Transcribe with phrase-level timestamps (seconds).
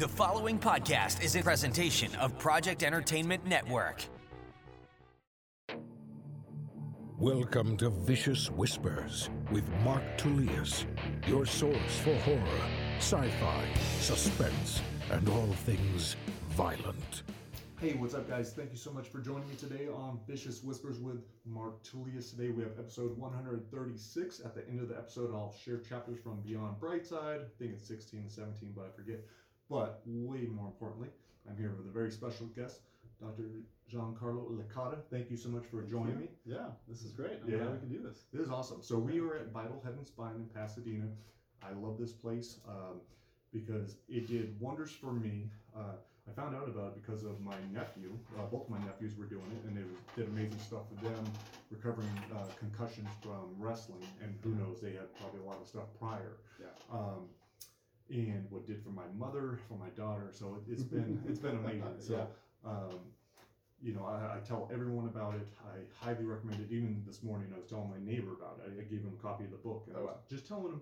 [0.00, 4.02] The following podcast is a presentation of Project Entertainment Network.
[7.18, 10.86] Welcome to Vicious Whispers with Mark Tullius,
[11.26, 12.62] your source for horror,
[12.96, 13.64] sci fi,
[13.98, 16.16] suspense, and all things
[16.52, 17.24] violent.
[17.78, 18.54] Hey, what's up, guys?
[18.54, 22.30] Thank you so much for joining me today on Vicious Whispers with Mark Tullius.
[22.30, 24.40] Today we have episode 136.
[24.46, 27.42] At the end of the episode, I'll share chapters from Beyond Brightside.
[27.42, 29.20] I think it's 16 and 17, but I forget.
[29.70, 31.08] But way more importantly,
[31.48, 32.80] I'm here with a very special guest,
[33.20, 33.44] Dr.
[33.90, 34.98] Giancarlo Licata.
[35.10, 36.28] Thank you so much for joining me.
[36.44, 37.38] Yeah, this is great.
[37.42, 37.58] I'm Yeah.
[37.58, 38.24] glad we can do this.
[38.32, 38.82] This is awesome.
[38.82, 41.08] So we were at Vital and Spine in Pasadena.
[41.62, 43.00] I love this place um,
[43.52, 45.50] because it did wonders for me.
[45.74, 45.94] Uh,
[46.28, 48.18] I found out about it because of my nephew.
[48.38, 51.24] Uh, both my nephews were doing it, and they was, did amazing stuff with them,
[51.70, 54.06] recovering uh, concussions from wrestling.
[54.22, 56.38] And who knows, they had probably a lot of stuff prior.
[56.60, 56.66] Yeah.
[56.92, 57.28] Um,
[58.10, 60.28] and what did for my mother, for my daughter.
[60.30, 61.96] So it, it's been it's been amazing.
[62.00, 62.26] So.
[62.64, 62.98] Um,
[63.82, 65.46] you know, I, I tell everyone about it.
[65.64, 66.70] I highly recommend it.
[66.70, 68.70] Even this morning, I was telling my neighbor about it.
[68.76, 70.16] I, I gave him a copy of the book, and I Oh, was wow.
[70.28, 70.80] just telling him,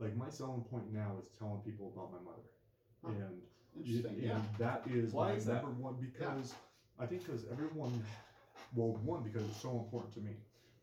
[0.00, 2.42] like, my selling point now is telling people about my mother,
[3.04, 3.10] Huh.
[3.12, 3.40] and,
[3.76, 4.16] Interesting.
[4.18, 4.38] and Yeah.
[4.58, 5.62] that is Why is that?
[5.62, 6.54] number one because
[6.98, 8.02] I think because everyone,
[8.74, 10.36] well, one because it's so important to me.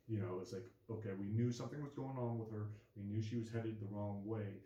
[0.07, 2.67] You know, it's like okay, we knew something was going on with her.
[2.95, 4.61] We knew she was headed the wrong way,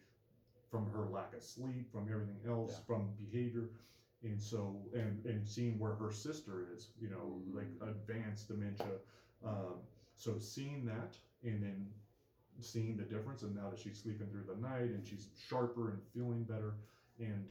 [0.72, 2.84] from her lack of sleep, from everything else, Yeah.
[2.88, 3.70] from behavior
[4.24, 7.56] and so and and seeing where her sister is you know Mhm.
[7.56, 9.00] like advanced dementia
[9.44, 11.92] um, so seeing that and then
[12.60, 16.02] seeing the difference and now that she's sleeping through the night and she's sharper and
[16.14, 16.76] feeling better
[17.20, 17.50] and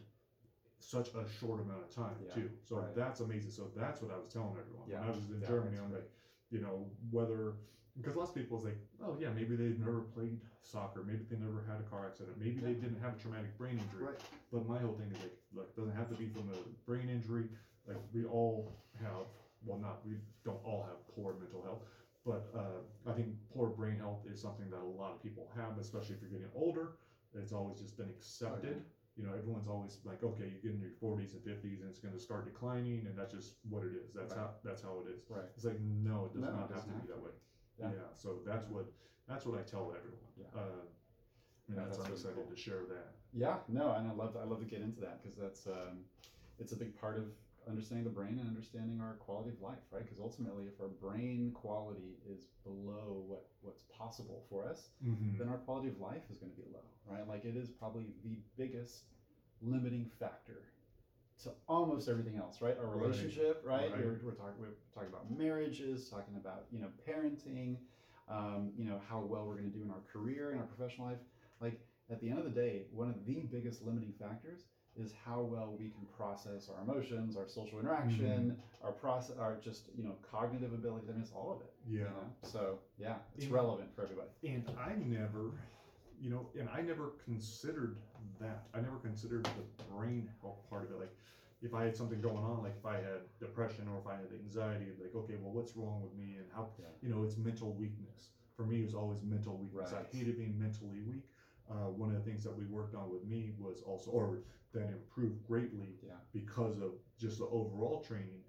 [0.80, 2.94] such a short amount of time Yeah, too so right.
[2.94, 5.46] that's amazing so that's what i was telling everyone Yeah, when i was in yeah,
[5.48, 6.08] germany i'm like
[6.50, 7.54] you know whether
[7.96, 11.36] because lots of people is like oh yeah maybe they've never played soccer maybe they
[11.36, 14.20] never had a car accident maybe they didn't have a traumatic brain injury Right.
[14.52, 17.08] but my whole thing is like, look, it doesn't have to be from a brain
[17.08, 17.46] injury.
[17.88, 19.26] Like we all have,
[19.64, 21.82] well, not we don't all have poor mental health,
[22.24, 25.78] but uh, I think poor brain health is something that a lot of people have,
[25.80, 26.92] especially if you're getting older.
[27.34, 28.70] It's always just been accepted.
[28.70, 28.86] Okay.
[29.16, 31.98] You know, everyone's always like, okay, you get in your 40s and 50s, and it's
[31.98, 34.12] going to start declining, and that's just what it is.
[34.14, 34.40] That's Right.
[34.40, 35.20] how that's how it is.
[35.28, 35.48] Right.
[35.56, 37.32] It's like no, it does No, it not have to be that way.
[37.80, 37.88] Yeah.
[37.96, 38.10] Yeah.
[38.14, 38.86] So that's what
[39.28, 40.30] that's what I tell everyone.
[40.36, 40.46] Yeah.
[40.54, 40.82] Uh,
[41.68, 42.50] and Yeah, that's, that's I'm excited cool.
[42.54, 43.14] to share that.
[43.32, 43.56] Yeah.
[43.68, 46.04] No, and I love I love to get into that because that's um,
[46.58, 47.24] it's a big part of
[47.68, 50.02] understanding the brain and understanding our quality of life, right?
[50.02, 55.38] Because ultimately, if our brain quality is below what what's possible for us, Mm-hmm.
[55.38, 57.26] then our quality of life is going to be low, right?
[57.28, 59.04] Like it is probably the biggest
[59.62, 60.62] limiting factor
[61.44, 62.76] to almost everything else, right?
[62.78, 63.90] Our relationship, right?
[63.90, 64.00] Right.
[64.04, 67.76] We're, we're talking we're talking about marriages, talking about you know parenting,
[68.28, 71.06] um, you know how well we're going to do in our career and our professional
[71.08, 71.18] life.
[71.60, 71.80] Like
[72.10, 74.64] at the end of the day, one of the biggest limiting factors
[74.96, 79.88] is how well we can process our emotions, our social interaction, our process, our just
[79.96, 81.08] you know cognitive abilities.
[81.08, 81.72] I mean, it's all of it.
[81.86, 82.04] you Yeah.
[82.06, 82.32] know?
[82.42, 83.54] So yeah, it's Yeah.
[83.54, 84.28] relevant for everybody.
[84.44, 85.52] And I never,
[86.20, 87.96] you know, and I never considered
[88.40, 88.64] that.
[88.74, 90.98] I never considered the brain health part of it.
[90.98, 91.14] Like,
[91.62, 94.32] if I had something going on, like if I had depression or if I had
[94.32, 96.86] anxiety, like, okay, well, what's wrong with me and how, Yeah.
[97.02, 98.30] you know, it's mental weakness.
[98.56, 99.92] For me, it was always mental weakness.
[99.92, 100.06] Right.
[100.12, 101.28] I hated being mentally weak.
[101.70, 104.38] Uh, one of the things that we worked on with me was also, or
[104.72, 106.14] that improved greatly Yeah.
[106.32, 108.42] because of just the overall training,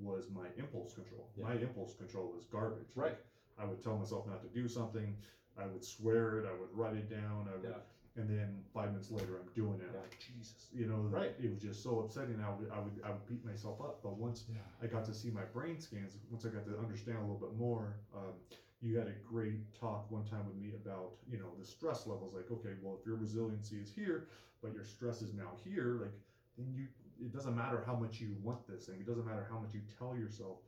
[0.00, 1.28] was my impulse control.
[1.36, 1.44] Yeah.
[1.44, 2.88] My impulse control was garbage.
[2.96, 3.10] Right.
[3.10, 3.24] Like,
[3.58, 5.14] I would tell myself not to do something.
[5.58, 6.46] I would swear it.
[6.46, 7.48] I would write it down.
[7.48, 7.80] I would, Yeah.
[8.16, 9.88] And then five minutes later, I'm doing it.
[9.90, 10.96] I'm like Jesus, you know.
[11.10, 11.34] Right.
[11.42, 12.38] It was just so upsetting.
[12.44, 14.00] I would, I would, I would beat myself up.
[14.02, 14.58] But once Yeah.
[14.82, 17.56] I got to see my brain scans, once I got to understand a little bit
[17.56, 18.34] more, um,
[18.80, 22.34] you had a great talk one time with me about, you know, the stress levels.
[22.34, 24.28] Like, okay, well, if your resiliency is here,
[24.62, 26.12] but your stress is now here, like,
[26.56, 26.86] then you,
[27.20, 28.96] it doesn't matter how much you want this thing.
[29.00, 30.58] It doesn't matter how much you tell yourself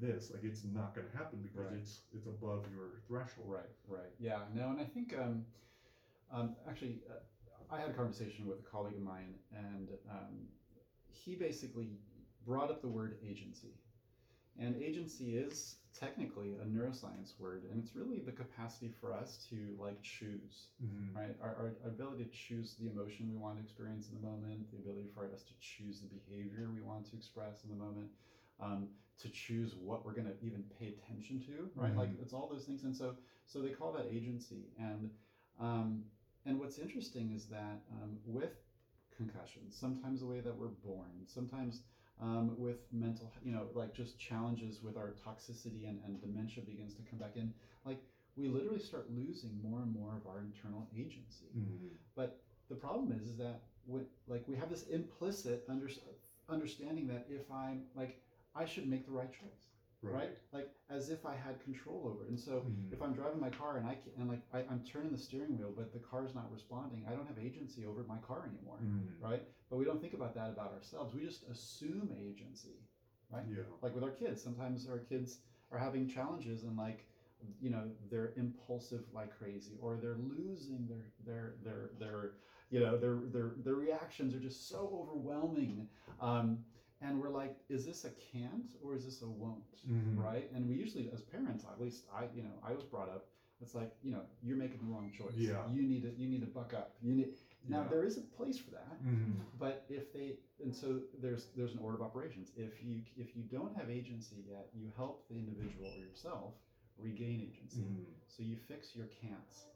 [0.00, 0.30] this.
[0.32, 1.80] Like, it's not going to happen because Right.
[1.80, 3.48] it's it's above your threshold.
[3.50, 4.12] Right, right.
[4.18, 5.44] Yeah, no, and I think um,
[6.32, 10.48] um, actually, uh, I had a conversation with a colleague of mine, and um,
[11.10, 11.88] he basically
[12.46, 13.74] brought up the word agency.
[14.60, 19.76] And agency is technically a neuroscience word, and it's really the capacity for us to
[19.78, 21.14] like choose, Mhm.
[21.14, 21.36] right?
[21.40, 24.78] Our, our ability to choose the emotion we want to experience in the moment, the
[24.78, 28.10] ability for us to choose the behavior we want to express in the moment,
[28.58, 28.88] um,
[29.18, 31.96] to choose what we're going to even pay attention to, right?
[31.96, 33.16] Like it's all those things, and so
[33.46, 34.70] so they call that agency.
[34.78, 35.10] And
[35.60, 36.04] um,
[36.44, 38.52] and what's interesting is that um, with
[39.16, 41.80] concussions, sometimes the way that we're born, sometimes
[42.20, 46.92] um, with mental, you know, like just challenges with our toxicity and, and dementia begins
[46.94, 47.50] to come back in,
[47.84, 47.98] like
[48.36, 51.46] we literally start losing more and more of our internal agency.
[51.56, 51.94] Mhm.
[52.14, 52.30] But
[52.68, 55.88] the problem is, is that when, like we have this implicit under,
[56.48, 58.16] understanding that if I'm like
[58.54, 59.67] I should make the right choice,
[60.02, 60.30] right?
[60.52, 62.30] Like as if I had control over it.
[62.30, 62.92] And so Mhm.
[62.92, 65.58] if I'm driving my car and I can, and like I, I'm turning the steering
[65.58, 69.20] wheel, but the car's not responding, I don't have agency over my car anymore, Mm.
[69.20, 69.42] right?
[69.68, 71.14] But we don't think about that about ourselves.
[71.14, 72.86] We just assume agency,
[73.30, 73.44] right?
[73.46, 73.62] Yeah.
[73.82, 75.40] like with our kids sometimes our kids
[75.70, 77.06] are having challenges and like
[77.60, 82.32] you know they're impulsive like crazy or they're losing their their their their
[82.70, 85.86] you know their their their reactions are just so overwhelming
[86.20, 86.58] um,
[87.00, 90.18] and we're like is this a can't or is this a won't Mhm.
[90.18, 93.26] right and we usually as parents at least i you know i was brought up
[93.60, 95.68] it's like you know you're making the wrong choice Yeah.
[95.70, 97.34] you need to you need to buck up you need
[97.68, 97.88] now Yeah.
[97.88, 99.40] there is a place for that Mhm.
[99.58, 103.42] but if they and so there's there's an order of operations if you if you
[103.44, 106.54] don't have agency yet you help the individual or yourself
[106.96, 108.06] regain agency Mhm.
[108.26, 109.66] so you fix your can'ts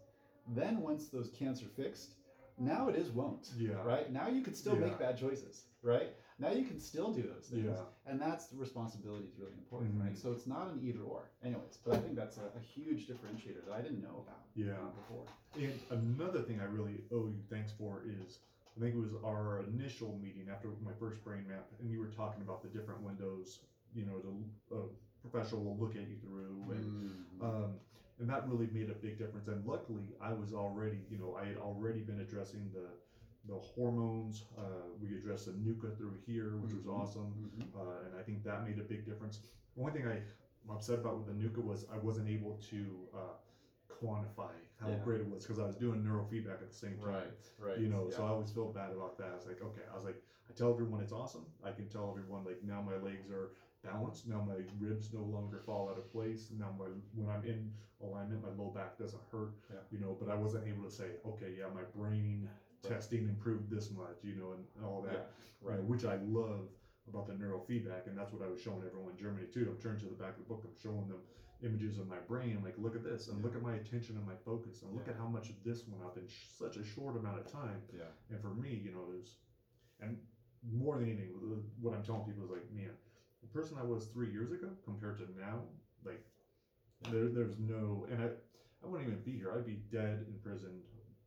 [0.54, 2.14] then once those can'ts are fixed
[2.58, 3.80] now it is won't Yeah.
[3.84, 4.86] right now you can still Yeah.
[4.86, 8.10] make bad choices right now you can still do those things Yeah.
[8.10, 10.02] and that's the responsibility is really important Mhm.
[10.04, 13.00] right so it's not an either or anyways but i think that's a, a huge
[13.10, 14.72] differentiator that i didn't know about Yeah.
[14.82, 15.24] uh, before
[15.66, 18.28] And another thing I really owe you thanks for is
[18.76, 22.12] I think it was our initial meeting after my first brain map, and you were
[22.22, 23.48] talking about the different windows,
[23.98, 24.32] you know, the
[24.78, 24.80] a
[25.20, 27.44] professional will look at you through, and Mm-hmm.
[27.48, 27.70] um,
[28.18, 29.46] and that really made a big difference.
[29.48, 32.86] And luckily, I was already, you know, I had already been addressing the
[33.46, 34.44] the hormones.
[34.56, 34.62] Uh,
[35.00, 36.98] we addressed the NUCCA through here, which was Mhm.
[36.98, 37.74] awesome, Mhm.
[37.74, 39.40] uh, and I think that made a big difference.
[39.74, 40.22] The only thing I,
[40.64, 43.34] I'm upset about with the NUCCA was I wasn't able to uh,
[44.00, 45.04] quantify how Yeah.
[45.04, 47.32] great it was because I was doing neurofeedback at the same time.
[47.58, 49.30] right You know, so I always felt bad about that.
[49.32, 51.46] I was like, okay, I was like, I tell everyone it's awesome.
[51.62, 53.52] I can tell everyone like now my legs are
[53.82, 54.26] balanced.
[54.28, 56.50] Now my ribs no longer fall out of place.
[56.50, 59.54] Now my when I'm in alignment, my low back doesn't hurt.
[59.70, 59.76] Yeah.
[59.90, 62.48] You know, but I wasn't able to say, okay, yeah, my brain
[62.88, 64.18] testing improved this much.
[64.22, 65.12] You know, and all that.
[65.12, 65.20] Yeah,
[65.62, 65.78] you right.
[65.78, 66.68] know, which I love
[67.08, 69.66] about the neurofeedback, and that's what I was showing everyone in Germany too.
[69.70, 70.62] I'm turning to the back of the book.
[70.64, 71.18] I'm showing them
[71.62, 72.56] images of my brain.
[72.58, 75.06] I'm like, look at this, and look at my attention and my focus, and look
[75.06, 75.12] Yeah.
[75.14, 77.82] at how much of this went up in sh- such a short amount of time.
[77.92, 78.10] Yeah.
[78.30, 79.38] And for me, you know, was,
[80.00, 80.18] and
[80.72, 81.30] more than anything,
[81.80, 82.90] what I'm telling people is like, man,
[83.42, 85.62] the person I was three years ago compared to now,
[86.04, 86.22] like,
[87.10, 88.26] there, there's no, and I,
[88.82, 89.52] I wouldn't even be here.
[89.54, 90.34] I'd be dead in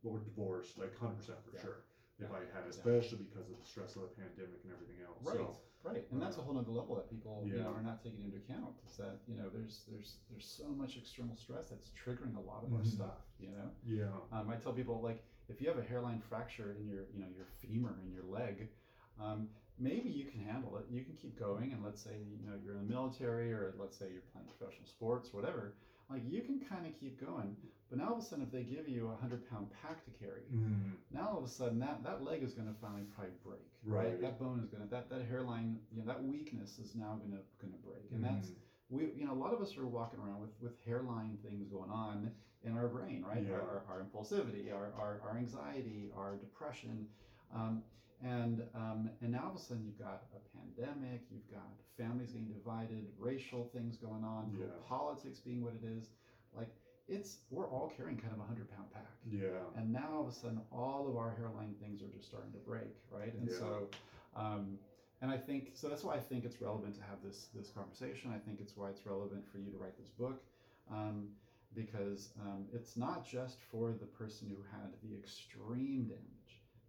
[0.06, 1.60] prison or divorced, like 100% for Yeah.
[1.62, 1.82] sure,
[2.18, 2.30] if.
[2.32, 5.24] I had, especially because of the stress of the pandemic and everything else.
[5.24, 7.76] Right, So, right, and that's a whole nother level that people you know Yeah.
[7.78, 8.74] are not taking into account.
[8.86, 12.64] Is that you know there's there's there's so much external stress that's triggering a lot
[12.64, 12.86] of our Mhm.
[12.86, 13.26] stuff.
[13.38, 14.12] You know, yeah.
[14.32, 17.28] um, I tell people like if you have a hairline fracture in your you know
[17.28, 18.70] your femur in your leg,
[19.18, 19.48] um,
[19.78, 20.86] maybe you can handle it.
[20.88, 23.96] You can keep going, and let's say you know you're in the military, or let's
[23.96, 25.74] say you're playing professional sports, whatever.
[26.08, 27.56] Like you can kind of keep going,
[27.90, 30.10] but now all of a sudden, if they give you a hundred pound pack to
[30.22, 33.32] carry, Mm, now all of a sudden that, that leg is going to finally probably
[33.44, 34.06] break right?
[34.10, 34.20] Right.
[34.20, 37.32] that bone is going to that, that hairline you know that weakness is now going
[37.32, 38.54] to going to break and that's mm,
[38.90, 41.90] we you know a lot of us are walking around with with hairline things going
[41.90, 42.30] on
[42.62, 43.54] in our brain right Yeah.
[43.54, 47.06] our, our, our impulsivity our, our, our anxiety our depression
[47.54, 47.82] um,
[48.26, 52.32] and um, and now all of a sudden you've got a pandemic you've got families
[52.32, 54.66] getting divided racial things going on Yeah.
[54.88, 56.10] politics being what it is
[56.56, 56.68] like
[57.08, 59.62] it's we're all carrying kind of a hundred pound pack yeah.
[59.76, 62.58] and now all of a sudden all of our hairline things are just starting to
[62.58, 63.58] break right and Yeah.
[63.58, 63.88] so
[64.34, 64.78] um,
[65.22, 68.32] and i think so that's why i think it's relevant to have this this conversation
[68.34, 70.42] i think it's why it's relevant for you to write this book
[70.90, 71.28] um,
[71.74, 76.35] because um, it's not just for the person who had the extreme damage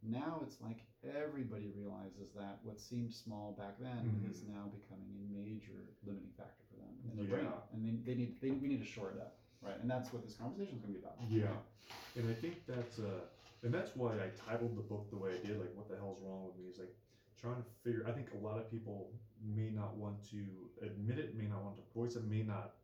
[0.09, 4.29] now it's like everybody realizes that what seemed small back then Mhm.
[4.29, 8.15] is now becoming a major limiting factor for them in their brain and they, they
[8.17, 10.81] need they, we need to shore it up right and that's what this conversation is
[10.81, 11.57] going to be about Yeah,
[12.15, 13.25] and I think that's uh,
[13.63, 15.59] and that's why I titled the book the way I did.
[15.59, 16.65] Like, what the hell's wrong with me?
[16.69, 16.93] Is like
[17.41, 18.05] trying to figure.
[18.07, 19.11] I think a lot of people
[19.43, 22.75] may not want to admit it, may not want to voice it, may not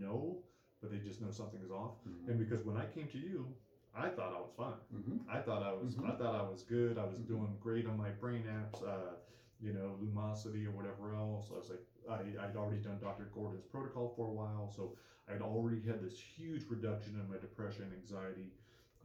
[0.00, 0.42] know,
[0.80, 2.02] but they just know something is off.
[2.06, 2.28] Mhm.
[2.28, 3.54] And because when I came to you,
[3.94, 4.80] I thought I was fine.
[4.94, 5.20] Mhm.
[5.28, 5.94] I thought I was.
[5.94, 6.08] Mhm.
[6.08, 6.96] I thought I was good.
[6.98, 7.26] I was Mhm.
[7.26, 8.82] doing great on my brain apps.
[8.82, 9.16] Uh,
[9.60, 11.50] you know, Lumosity or whatever else.
[11.52, 13.26] I was like, I, I'd already done Dr.
[13.32, 14.96] Gordon's protocol for a while, so
[15.28, 18.50] I'd already had this huge reduction in my depression, anxiety,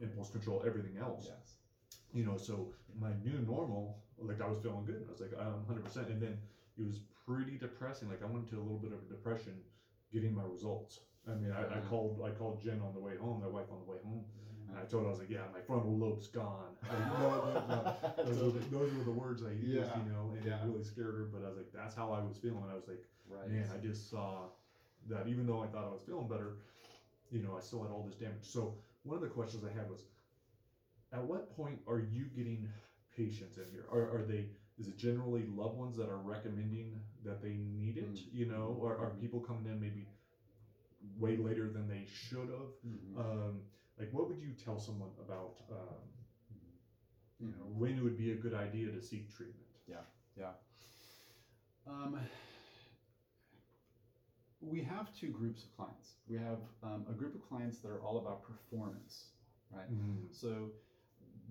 [0.00, 1.26] impulse control, everything else.
[1.28, 1.58] Yes.
[2.12, 5.04] You know, so my new normal, like I was feeling good.
[5.06, 6.08] I was like, I'm 100%.
[6.08, 6.36] And then
[6.76, 8.08] it was pretty depressing.
[8.08, 9.62] Like I went into a little bit of a depression
[10.12, 10.98] getting my results.
[11.28, 11.88] I mean, I, I Mhm.
[11.88, 14.24] called I called Jen on the way home, my wife on the way home,
[14.68, 16.76] and I told her I was like, yeah, my frontal lobe's gone.
[16.82, 17.96] Like, no, no, no.
[18.24, 19.96] Those, were the, those were the words I used, Yeah.
[19.96, 20.60] you know, and Yeah.
[20.62, 21.28] it really scared her.
[21.32, 22.64] But I was like, that's how I was feeling.
[22.70, 23.48] I was like, Right.
[23.50, 24.48] man, I just saw
[25.08, 26.56] that even though I thought I was feeling better,
[27.30, 28.42] you know, I still had all this damage.
[28.44, 30.04] So one of the questions I had was,
[31.12, 32.68] at what point are you getting
[33.16, 33.84] patients in here?
[33.90, 34.46] Are, are they
[34.78, 38.12] is it generally loved ones that are recommending that they need it?
[38.14, 38.24] Mm.
[38.32, 39.20] You know, or are Mhm.
[39.20, 40.06] people coming in maybe
[41.18, 42.70] way later than they should have?
[42.86, 43.16] Mhm.
[43.18, 43.62] Um,
[43.98, 46.02] like, what would you tell someone about, um,
[46.52, 47.46] Mm-hmm.
[47.46, 49.68] you know, when it would be a good idea to seek treatment?
[50.36, 50.52] Yeah.
[51.86, 52.18] Um,
[54.60, 56.14] we have two groups of clients.
[56.28, 59.28] We have um, a group of clients that are all about performance,
[59.70, 59.90] right?
[59.90, 60.26] Mm.
[60.32, 60.70] So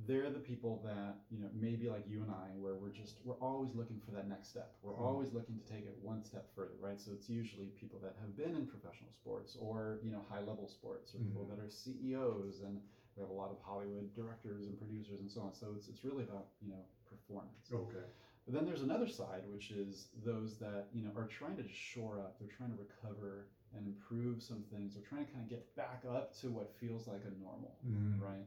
[0.07, 3.39] they're the people that you know maybe like you and I, where we're just we're
[3.41, 4.75] always looking for that next step.
[4.81, 4.99] We're Mhm.
[5.05, 6.99] always looking to take it one step further, right?
[6.99, 10.67] So it's usually people that have been in professional sports or you know high level
[10.67, 11.49] sports, or people Mhm.
[11.49, 12.81] that are CEOs, and
[13.15, 15.53] we have a lot of Hollywood directors and producers and so on.
[15.53, 17.71] So it's it's really about you know performance.
[17.71, 18.05] Okay.
[18.45, 22.19] But then there's another side, which is those that you know are trying to shore
[22.19, 22.39] up.
[22.39, 24.93] They're trying to recover and improve some things.
[24.93, 28.21] They're trying to kind of get back up to what feels like a normal, Mm.
[28.21, 28.45] right?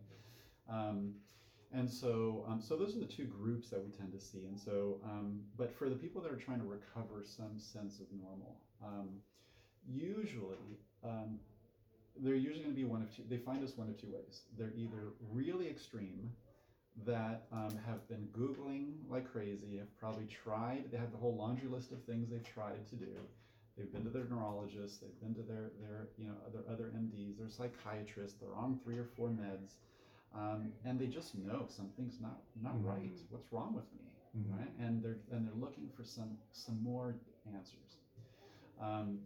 [0.69, 1.21] Um,
[1.73, 4.45] and so, um, so those are the two groups that we tend to see.
[4.47, 8.07] And so, um, but for the people that are trying to recover some sense of
[8.13, 9.09] normal, um,
[9.89, 11.39] usually um,
[12.17, 13.23] they're usually going to be one of two.
[13.29, 14.43] They find us one of two ways.
[14.59, 16.31] They're either really extreme,
[17.07, 21.69] that um, have been Googling like crazy, have probably tried, they have the whole laundry
[21.69, 23.13] list of things they've tried to do.
[23.77, 27.39] They've been to their neurologists, they've been to their, their you know, their other MDs,
[27.39, 29.75] their psychiatrists, they're on three or four meds,
[30.35, 33.03] um, and they just know something's not, not right.
[33.03, 33.31] Mhm.
[33.31, 34.07] What's wrong with me?
[34.37, 34.59] Mhm.
[34.59, 34.73] Right?
[34.79, 37.17] And they're, and they're looking for some, some more
[37.53, 37.97] answers.
[38.81, 39.21] Um,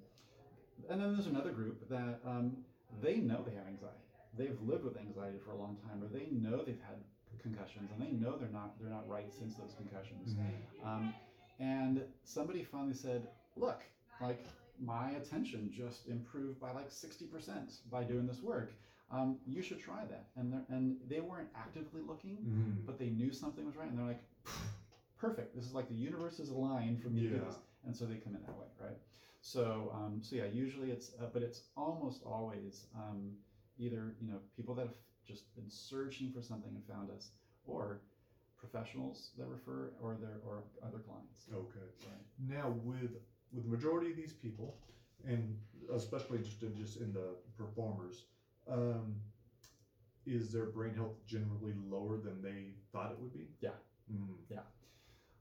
[0.89, 2.65] and then there's another group that um,
[3.01, 3.99] they know they have anxiety.
[4.37, 6.99] They've lived with anxiety for a long time, or they know they've had
[7.41, 10.35] concussions, and they know they're not they're not right since those concussions.
[10.35, 10.87] Mhm.
[10.87, 11.15] Um,
[11.61, 13.81] and somebody finally said, "Look,
[14.21, 14.45] like
[14.81, 18.73] my attention just improved by like sixty percent by doing this work.
[19.11, 22.87] Um, you should try that." And they and they weren't actively looking, Mhm.
[22.87, 24.25] but they knew something was right, and they're like,
[25.17, 25.55] "Perfect!
[25.55, 28.17] This is like the universe is aligned for me to do this." And so they
[28.17, 28.99] come in that way, right?
[29.41, 33.37] So, um, so yeah, usually it's, uh, but it's almost always um,
[33.77, 37.31] either you know people that have just been searching for something and found us,
[37.65, 38.01] or
[38.57, 41.47] professionals that refer, or their or other clients.
[41.53, 41.89] Okay.
[42.07, 42.25] Right.
[42.39, 43.13] Now, with
[43.53, 44.79] with the majority of these people,
[45.25, 45.59] and
[45.93, 48.25] especially just in just in the performers,
[48.71, 49.17] um,
[50.27, 53.49] is their brain health generally lower than they thought it would be?
[53.61, 53.71] Yeah.
[54.13, 54.59] Mm.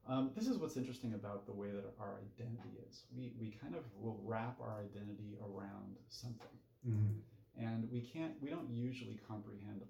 [0.05, 3.05] Um, this is what's interesting about the way that our identity is.
[3.15, 7.21] We we kind of will wrap our identity around something, Mm.
[7.57, 8.33] and we can't.
[8.41, 9.81] We don't usually comprehend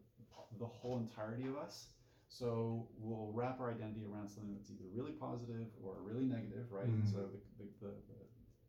[0.59, 1.87] the whole entirety of us.
[2.27, 6.89] So we'll wrap our identity around something that's either really positive or really negative, right?
[6.89, 7.11] Mhm.
[7.11, 8.17] So the, the, the,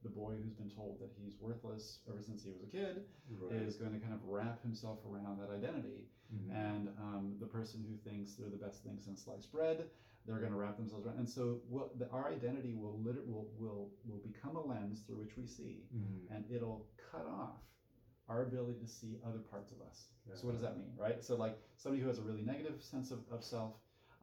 [0.04, 3.62] the boy who's been told that he's worthless ever since he was a kid Right.
[3.62, 6.06] is going to kind of wrap himself around that identity.
[6.32, 6.50] Mhm.
[6.54, 9.88] And um, the person who thinks they're the best thing since sliced bread,
[10.26, 11.18] they're going to wrap themselves around.
[11.18, 15.16] And so we'll, the, our identity will, liter- will will will become a lens through
[15.25, 16.34] which we see, Mhm.
[16.37, 17.61] and it'll cut off
[18.28, 20.08] our ability to see other parts of us.
[20.26, 20.34] Yeah.
[20.34, 21.23] So what does that mean, right?
[21.23, 23.75] So like somebody who has a really negative sense of, of self,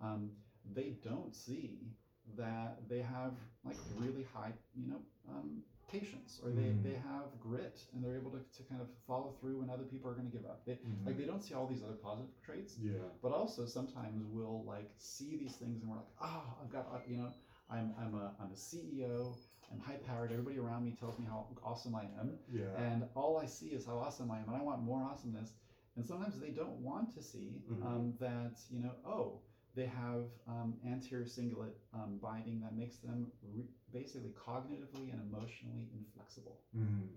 [0.02, 0.32] um,
[0.74, 1.92] they don't see
[2.36, 3.34] that they have
[3.64, 6.84] like really high, you know, um, patience, or they, Mm.
[6.84, 10.10] they have grit, and they're able to, to kind of follow through when other people
[10.10, 10.64] are going to give up.
[10.66, 11.06] They, Mhm.
[11.06, 12.94] Like they don't see all these other positive traits, yeah.
[13.22, 17.00] but also sometimes we'll like see these things and we're like, oh, I've got, uh,
[17.08, 17.30] you know,
[17.70, 19.36] I'm, I'm a, I'm a CEO,
[19.72, 22.76] I'm high powered, everybody around me tells me how awesome I am, Yeah.
[22.86, 25.54] and all I see is how awesome I am, and I want more awesomeness.
[25.98, 27.84] And sometimes they don't want to see Mhm.
[27.86, 29.42] um, that, you know, oh,
[29.74, 35.90] they have um, anterior cingulate um, binding that makes them re- basically cognitively and emotionally
[35.94, 36.62] inflexible.
[36.76, 37.10] Mhm.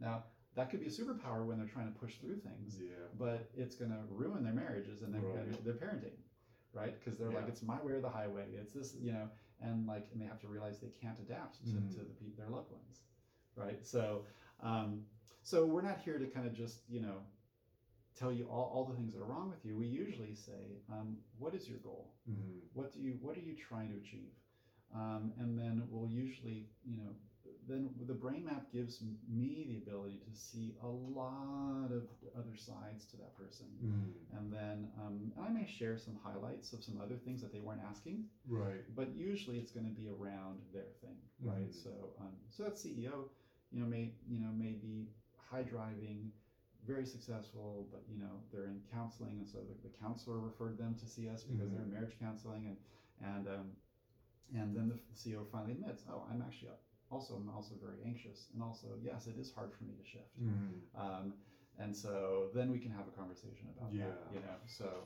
[0.00, 2.90] Now, that could be a superpower when they're trying to push through things, Yeah.
[3.18, 5.64] but it's going to ruin their marriages and their, Right.
[5.64, 6.16] their parenting,
[6.72, 6.98] right?
[6.98, 8.52] Because they're like, it's my way or the highway.
[8.54, 9.30] It's this, you know,
[9.60, 11.90] and like, and they have to realize they can't adapt to, Mhm.
[11.94, 13.04] to the, their loved ones,
[13.56, 13.84] right?
[13.84, 14.26] So,
[14.60, 15.06] um,
[15.42, 17.24] so we're not here to kind of just, you know,
[18.14, 19.76] tell you all, all the things that are wrong with you.
[19.76, 22.14] We usually say, um, what is your goal?
[22.28, 22.60] Mhm.
[22.72, 24.32] What do you, what are you trying to achieve?
[24.94, 27.10] Um, and then we'll usually, you know,
[27.66, 32.04] then the brain map gives me the ability to see a lot of
[32.38, 33.66] other sides to that person.
[33.82, 34.38] Mhm.
[34.38, 37.82] And then um, I may share some highlights of some other things that they weren't
[37.82, 38.84] asking, Right.
[38.94, 41.68] but usually it's going to be around their thing, right?
[41.70, 41.74] Mhm.
[41.74, 43.30] So, um, so that CEO,
[43.70, 46.32] you know, may you know may be high driving,
[46.86, 50.94] very successful, but you know they're in counseling, and so the, the counselor referred them
[50.96, 51.92] to see us because they're in Mhm.
[51.94, 52.76] marriage counseling, and
[53.20, 53.76] and um,
[54.52, 56.70] and then the CEO finally admits, oh, I'm actually
[57.10, 60.36] also I'm also very anxious, and also yes, it is hard for me to shift.
[60.38, 60.80] Mhm.
[60.94, 61.32] Um,
[61.78, 64.06] and so then we can have a conversation about Yeah.
[64.06, 64.56] that, you know.
[64.66, 65.04] So,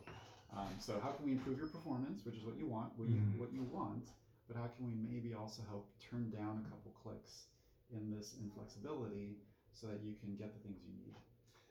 [0.51, 3.17] Um, so how can we improve your performance, which is what you want, what you
[3.17, 3.39] Mhm.
[3.39, 4.13] what you want,
[4.47, 7.47] but how can we maybe also help turn down a couple clicks
[7.91, 9.37] in this inflexibility
[9.73, 11.15] so that you can get the things you need.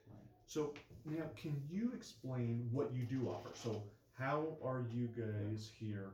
[0.06, 0.26] Right.
[0.46, 0.72] So
[1.04, 3.50] now, can you explain what you do offer?
[3.54, 3.82] So
[4.12, 6.12] how are you guys here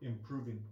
[0.00, 0.62] improving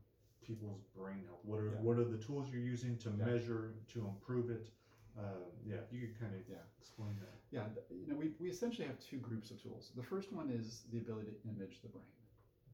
[0.50, 1.44] people's brain health?
[1.44, 1.80] What are Yeah.
[1.86, 3.24] what are the tools you're using to Yeah.
[3.24, 4.70] measure to improve it?
[5.16, 6.62] Um, yeah, you could kind of Yeah.
[6.78, 7.38] explain that.
[7.50, 9.92] Yeah, you know, we, we essentially have two groups of tools.
[9.94, 12.14] The first one is the ability to image the brain.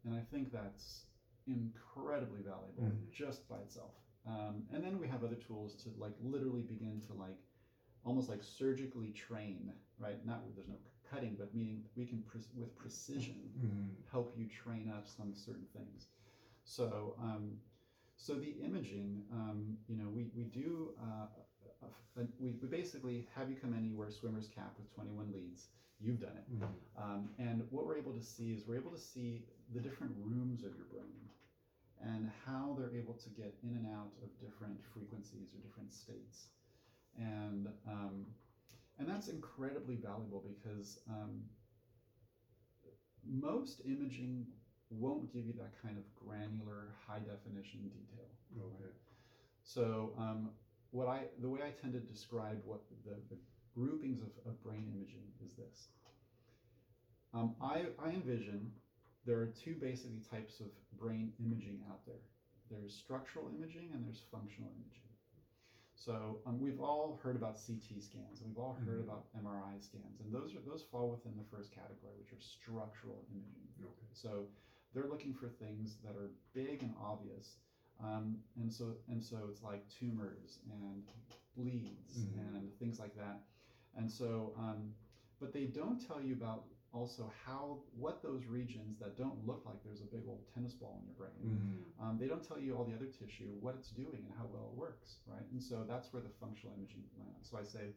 [0.05, 1.07] And I think that's
[1.47, 3.11] incredibly valuable Mhm.
[3.11, 3.95] just by itself.
[4.25, 7.39] Um, and then we have other tools to like literally begin to like
[8.05, 10.25] almost like surgically train, right?
[10.25, 13.51] Not there's no cutting, but meaning we can pre- with precision
[14.11, 16.09] help you train up some certain things.
[16.67, 17.59] So, um,
[18.17, 21.27] so the imaging, um, you know, we, we do, uh,
[21.83, 24.93] a- a- we, we basically have you come in, you wear a swimmer's cap with
[24.95, 25.69] 21 leads.
[26.01, 26.45] You've done it.
[26.53, 26.75] Mhm.
[26.97, 30.65] Um, and what we're able to see is we're able to see the different rooms
[30.65, 31.31] of your brain
[32.03, 36.49] and how they're able to get in and out of different frequencies or different states.
[37.17, 38.35] And, um,
[38.99, 41.49] and that's incredibly valuable because um,
[43.25, 44.47] most imaging
[44.91, 48.29] won't give you that kind of granular, high definition detail.
[48.59, 48.93] Okay.
[49.65, 50.51] So, um,
[50.93, 53.37] what I the way I tend to describe what the, the
[53.75, 55.89] groupings of, of brain imaging is this.
[57.35, 58.71] Um, I, I envision
[59.27, 60.67] there are two basically types of
[60.99, 62.23] brain imaging out there.
[62.71, 65.03] There's structural imaging and there's functional imaging.
[65.95, 69.05] So um, we've all heard about CT scans and we've all heard Mhm.
[69.05, 73.25] about MRI scans, and those are those fall within the first category, which are structural
[73.33, 73.69] imaging.
[73.83, 74.07] Okay.
[74.13, 74.47] So
[74.95, 77.57] they're looking for things that are big and obvious.
[78.03, 81.03] Um, and so and so it's like tumors and
[81.57, 82.57] bleeds Mhm.
[82.57, 83.41] and things like that.
[83.97, 84.95] And so um,
[85.41, 89.83] but they don't tell you about also how what those regions that don't look like
[89.85, 91.43] there's a big old tennis ball in your brain.
[91.99, 92.03] Mhm.
[92.03, 94.69] Um, they don't tell you all the other tissue, what it's doing, and how well
[94.73, 95.47] it works, right?
[95.51, 97.49] And so that's where the functional imaging lands.
[97.51, 97.95] So I say,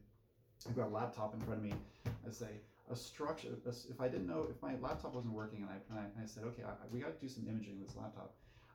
[0.68, 1.74] I've got a laptop in front of me.
[2.28, 5.70] I say, a structure, a if I didn't know, if my laptop wasn't working and
[5.72, 8.34] I, and I, said, okay, I, we got to do some imaging in this laptop,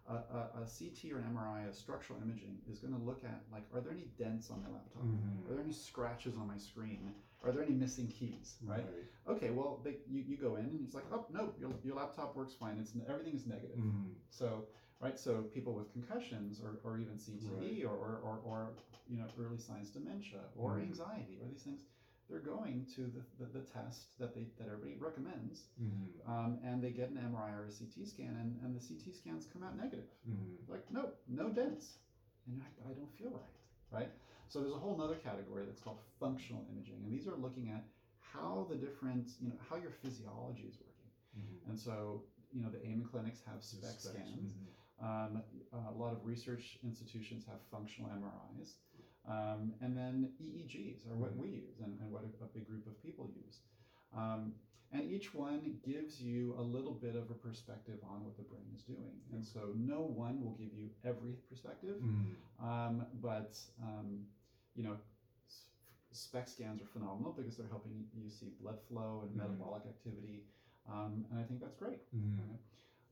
[0.08, 3.42] a, a, a CT or an MRI, a structural imaging, is going to look at,
[3.50, 5.02] like, are there any dents on my laptop?
[5.02, 5.48] Mhm.
[5.48, 7.12] Are there any scratches on my screen?
[7.42, 8.86] Are there any missing keys, right?
[9.28, 12.34] Okay, well, they, you, you go in and it's like, oh, no, your, your laptop
[12.36, 12.78] works fine.
[12.78, 13.76] It's Everything is negative.
[13.76, 14.12] Mhm.
[14.30, 14.64] So,
[15.00, 17.84] right, so people with concussions or, or even CTE Right.
[17.84, 18.72] or, or, or, or,
[19.08, 20.82] you know, early signs dementia or Mhm.
[20.82, 21.84] anxiety or these things,
[22.28, 26.28] they're going to the, the, the test that they that everybody recommends, Mhm.
[26.28, 29.46] um, and they get an MRI or a CT scan, and, and the CT scans
[29.52, 30.08] come out negative.
[30.28, 30.56] Mhm.
[30.68, 31.98] Like, no, no dents.
[32.46, 33.56] And you're like, but I don't feel right,
[33.90, 34.10] right?
[34.48, 37.84] So there's a whole other category that's called functional imaging, and these are looking at
[38.20, 41.10] how the different, you know, how your physiology is working.
[41.36, 41.68] Mhm.
[41.68, 44.14] And so, you know, the Amen clinics have SPECT specs.
[44.28, 44.52] scans.
[44.56, 44.70] Mhm.
[45.00, 48.76] Um, a lot of research institutions have functional MRIs.
[49.26, 52.86] Um, and then EEGs are what we use and, and what a, a big group
[52.86, 53.60] of people use.
[54.14, 54.52] Um,
[54.92, 58.68] and each one gives you a little bit of a perspective on what the brain
[58.76, 59.16] is doing.
[59.32, 62.34] And so no one will give you every perspective, Mhm.
[62.62, 64.26] um, but um,
[64.76, 64.96] you know,
[66.12, 69.36] SPECT scans are phenomenal because they're helping you see blood flow and Mhm.
[69.36, 70.44] metabolic activity,
[70.86, 72.00] um, and I think that's great.
[72.14, 72.58] Mhm.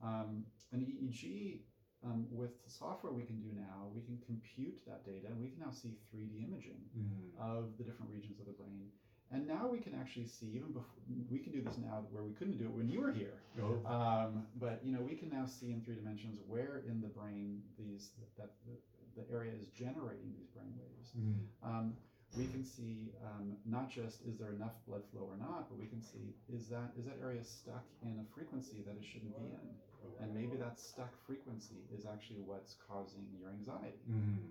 [0.01, 1.63] Um, an EEG,
[2.05, 5.49] um, with the software we can do now, we can compute that data and we
[5.49, 7.39] can now see 3D imaging Mhm.
[7.39, 8.91] of the different regions of the brain.
[9.31, 12.33] And now we can actually see, even before, we can do this now where we
[12.33, 13.39] couldn't do it when you were here.
[13.63, 13.81] Oh.
[13.87, 17.63] Um, but, you know, we can now see in three dimensions where in the brain
[17.79, 18.77] these, that the,
[19.23, 21.15] the area is generating these brain waves.
[21.17, 21.47] Mhm.
[21.63, 21.97] Um,
[22.37, 25.87] we can see um, not just is there enough blood flow or not, but we
[25.87, 29.45] can see is that is that area stuck in a frequency that it shouldn't be
[29.53, 29.77] in,
[30.21, 34.05] and maybe that stuck frequency is actually what's causing your anxiety.
[34.09, 34.51] Mhm.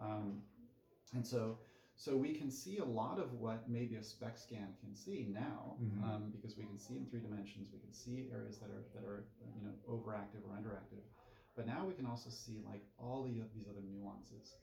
[0.00, 0.42] Um,
[1.14, 1.58] and so,
[1.96, 5.76] so we can see a lot of what maybe a SPECT scan can see now,
[5.80, 6.02] Mhm.
[6.04, 7.72] um, because we can see in three dimensions.
[7.72, 9.24] We can see areas that are that are
[9.56, 11.02] you know overactive or underactive,
[11.56, 14.56] but now we can also see like all the, these other nuances.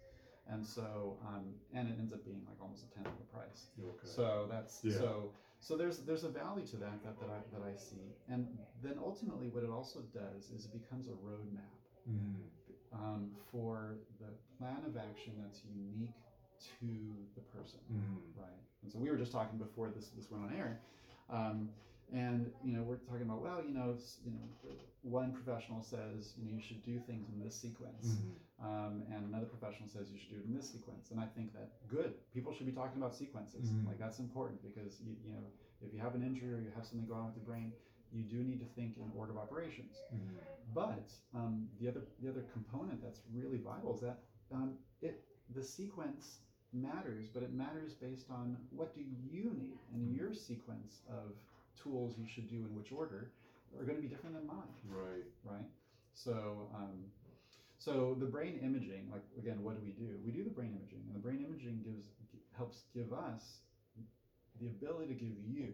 [0.47, 3.71] And so, um, and it ends up being like almost a tenth of the price.
[3.79, 4.07] Okay.
[4.07, 4.97] So that's Yeah.
[4.97, 5.33] so
[5.65, 8.05] so there's there's a value to that that, that I that I see.
[8.33, 8.41] And
[8.83, 11.73] then ultimately what it also does is it becomes a roadmap
[12.07, 12.43] Mhm.
[12.93, 16.21] um, for the plan of action that's unique
[16.79, 16.91] to
[17.35, 18.21] the person, Mhm.
[18.43, 18.61] right?
[18.83, 20.77] And so we were just talking before this this went on air,
[21.29, 21.57] um,
[22.11, 24.45] and you know we're talking about well, you know, you know,
[25.01, 28.37] one professional says you know you should do things in this sequence, Mhm.
[28.61, 31.11] Um, and another professional says you should do it in this sequence.
[31.11, 33.69] And I think that good people should be talking about sequences.
[33.71, 33.85] Mhm.
[33.87, 35.45] Like that's important because you, you know
[35.81, 37.73] if you have an injury or you have something going on with your brain,
[38.11, 39.97] you do need to think in order of operations.
[40.73, 44.19] But um, the other the other component that's really vital is that
[44.51, 46.39] um, it the sequence
[46.73, 51.33] matters, but it matters based on what do you need, and your sequence of
[51.75, 53.31] tools you should do in which order
[53.77, 55.23] are going to be different than mine, Right.
[55.43, 55.65] right?
[56.13, 57.11] So um,
[57.85, 60.09] so the brain imaging, like again, what do we do?
[60.25, 62.05] We do the brain imaging, and the brain imaging gives
[62.57, 63.43] helps give us
[64.59, 65.69] the ability to give you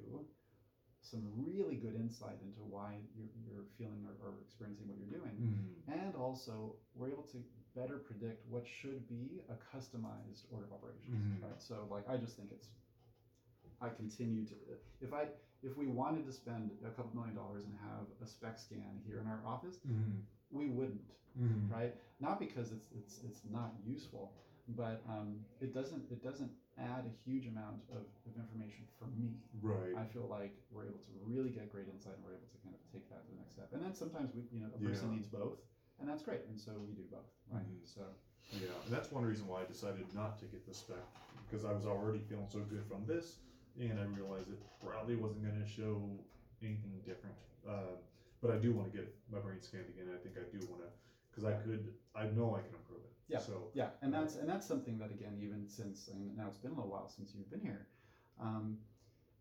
[1.02, 5.34] some really good insight into why you're, you're feeling or, or experiencing what you're doing.
[5.88, 7.38] And also, we're able to
[7.76, 11.42] better predict what should be a customized order of operations, Mhm.
[11.42, 11.60] right?
[11.62, 12.70] So, like, I just think it's,
[13.82, 14.56] I continue to,
[15.02, 15.24] if I,
[15.64, 19.20] if we wanted to spend a couple million dollars and have a SPECT scan here
[19.20, 19.78] in our office,
[20.52, 21.10] we wouldn't,
[21.70, 21.94] right?
[22.20, 24.34] Not because it's it's it's not useful,
[24.70, 29.36] but um, it doesn't it doesn't add a huge amount of, of information for me.
[29.62, 29.94] Right.
[29.96, 32.74] I feel like we're able to really get great insight and we're able to kind
[32.74, 33.70] of take that to the next step.
[33.74, 35.16] And then sometimes we, you know, a person Yeah.
[35.16, 35.60] needs both,
[36.00, 36.42] and that's great.
[36.48, 37.64] And so we do both, right?
[37.66, 37.86] Mhm.
[37.86, 38.02] So
[38.60, 41.08] Yeah, and that's one reason why I decided not to get the SPECT
[41.46, 43.40] because I was already feeling so good from this,
[43.80, 46.02] and I realized it probably wasn't going to show
[46.62, 47.36] anything different.
[47.68, 47.96] Uh,
[48.42, 50.10] but I do want to get my brain scanned again.
[50.14, 50.90] I think I do want to
[51.30, 51.94] because I could.
[52.16, 53.14] I know I can improve it.
[53.28, 53.40] Yeah.
[53.40, 56.72] So yeah, and that's and that's something that again, even since and now it's been
[56.72, 57.88] a little while since you've been here.
[58.42, 58.78] Um,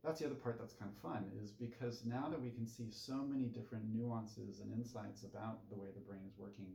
[0.04, 2.88] that's the other part that's kind of fun is because now that we can see
[2.90, 6.72] so many different nuances and insights about the way the brain is working,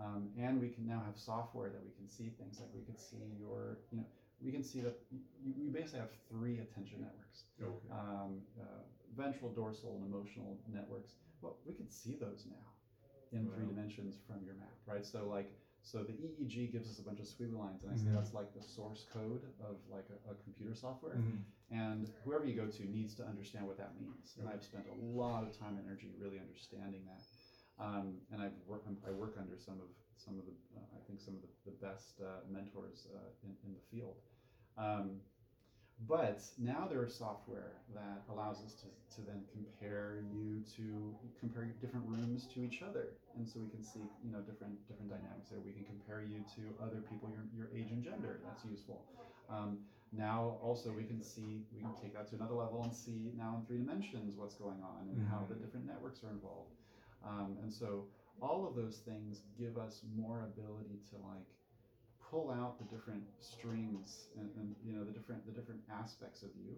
[0.00, 2.98] um, and we can now have software that we can see things like we can
[2.98, 4.06] see your, you know,
[4.42, 7.86] we can see that you, you basically have three attention networks okay.
[7.92, 8.82] um, uh,
[9.16, 11.14] ventral, dorsal, and emotional networks.
[11.40, 12.66] Well, we can see those now
[13.32, 15.04] in three dimensions from your map, right?
[15.04, 15.50] So like,
[15.82, 18.14] so the EEG gives us a bunch of squiggly lines, and I say Mhm.
[18.14, 21.16] that's like the source code of like a, a computer software.
[21.16, 21.42] Mhm.
[21.70, 24.36] And whoever you go to needs to understand what that means.
[24.38, 27.22] And I've spent a lot of time and energy really understanding that.
[27.78, 31.20] Um, and I've worked, I work under some of some of the, uh, I think
[31.20, 34.16] some of the, the best uh, mentors uh, in, in the field.
[34.78, 35.20] Um,
[36.08, 41.64] but now there is software that allows us to, to then compare you to compare
[41.80, 45.48] different rooms to each other, and so we can see you know different different dynamics
[45.50, 45.60] there.
[45.64, 48.40] We can compare you to other people your, your age and gender.
[48.44, 49.06] That's useful.
[49.48, 49.78] Um,
[50.12, 53.56] now also we can see we can take that to another level and see now
[53.58, 55.60] in three dimensions what's going on and how the Mhm.
[55.62, 56.74] different networks are involved.
[57.24, 58.06] Um, and so
[58.40, 61.48] all of those things give us more ability to like
[62.30, 66.50] pull out the different strings and, and you know the different the different aspects of
[66.56, 66.74] you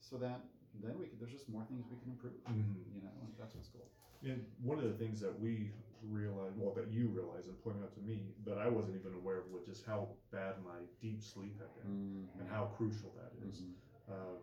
[0.00, 0.40] so that
[0.82, 2.74] then we could, there's just more things we can improve Mhm.
[2.94, 3.88] you know and that's what's cool
[4.24, 7.92] And one of the things that we realized, well, that you realized and pointed out
[7.94, 11.54] to me, that I wasn't even aware of, was just how bad my deep sleep
[11.58, 13.62] had been and how crucial that is.
[13.62, 13.74] Mhm.
[14.14, 14.38] Um,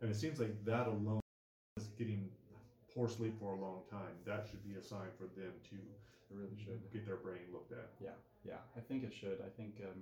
[0.00, 1.20] and it seems like that alone
[1.76, 2.30] is getting
[2.94, 4.14] poor sleep for a long time.
[4.24, 5.76] That should be a sign for them to
[6.30, 7.90] it really should get their brain looked at.
[8.00, 9.40] Yeah, yeah, I think it should.
[9.40, 9.98] I think um,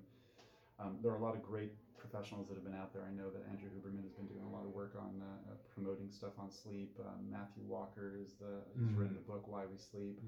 [0.78, 3.02] um, there are a lot of great professionals that have been out there.
[3.06, 5.54] I know that Andrew Huberman has been doing a lot of work on uh, uh,
[5.72, 6.98] promoting stuff on sleep.
[7.00, 10.20] Um, Matthew Walker is the he's written the book Why We Sleep.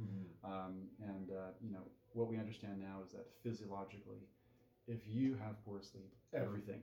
[0.44, 1.82] Um, and uh, you know
[2.14, 4.22] what we understand now is that physiologically,
[4.86, 6.80] if you have poor sleep, everything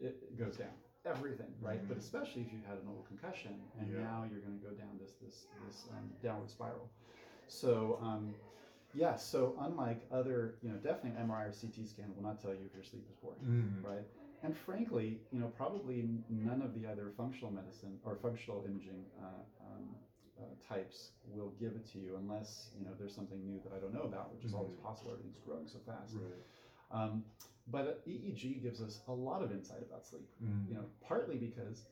[0.00, 0.74] it, goes down.
[1.06, 1.80] Everything, right?
[1.88, 2.00] But Mhm.
[2.00, 4.02] especially if you've had an old concussion, and Yeah.
[4.02, 6.90] now you're going to go down this this this um, downward spiral.
[7.46, 8.34] So um,
[8.96, 12.64] yeah, so unlike other, you know, definitely MRI or CT scan will not tell you
[12.66, 13.34] if your sleep is poor,
[13.82, 14.06] right?
[14.42, 19.42] And frankly, you know, probably none of the other functional medicine or functional imaging uh,
[19.66, 19.84] um,
[20.40, 23.78] uh, types will give it to you unless you know there's something new that I
[23.78, 24.82] don't know about, which is always Mhm.
[24.82, 25.12] possible.
[25.12, 26.14] Everything's growing so fast.
[26.16, 26.42] Right.
[26.90, 27.24] Um,
[27.68, 30.28] but uh, EEG gives us a lot of insight about sleep.
[30.42, 30.68] Mhm.
[30.68, 31.84] You know, partly because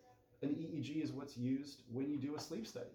[0.43, 2.95] an EEG is what's used when you do a sleep study.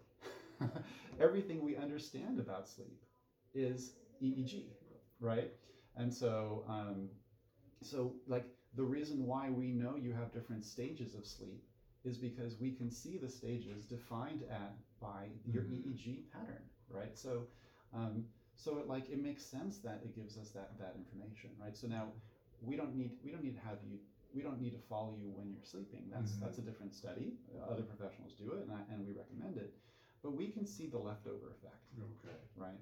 [1.19, 3.03] Everything we understand about sleep
[3.53, 4.73] is EEG,
[5.19, 5.51] right?
[5.95, 7.09] And so, um,
[7.81, 11.63] so like the reason why we know you have different stages of sleep
[12.03, 15.69] is because we can see the stages defined at by your Mhm.
[15.69, 17.17] EEG pattern, right?
[17.17, 17.45] So,
[17.93, 18.23] um,
[18.55, 21.75] so it like it makes sense that it gives us that that information, right?
[21.75, 22.11] So now
[22.61, 23.99] we don't need we don't need to have you
[24.33, 26.09] we don't need to follow you when you're sleeping.
[26.09, 26.39] That's Mhm.
[26.41, 27.35] that's a different study.
[27.67, 29.73] Other professionals do it, and, I, and we recommend it.
[30.21, 32.35] But we can see the leftover effect Okay.
[32.55, 32.79] right?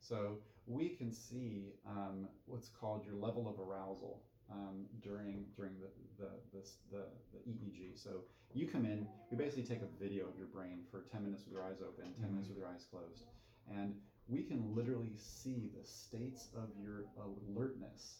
[0.00, 5.88] So we can see um, what's called your level of arousal um, during during the
[6.22, 8.02] the, this, the the EEG.
[8.02, 11.44] So you come in, we basically take a video of your brain for 10 minutes
[11.44, 13.24] with your eyes open, 10 minutes with your eyes closed,
[13.70, 13.94] and
[14.28, 18.18] we can literally see the states of your alertness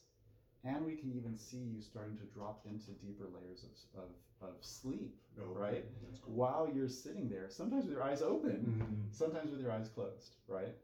[0.63, 4.55] and we can even see you starting to drop into deeper layers of, of, of
[4.61, 5.85] sleep, Oh, right?
[6.23, 6.35] Cool.
[6.35, 9.15] While you're sitting there, sometimes with your eyes open, Mhm.
[9.17, 10.75] sometimes with your eyes closed, right?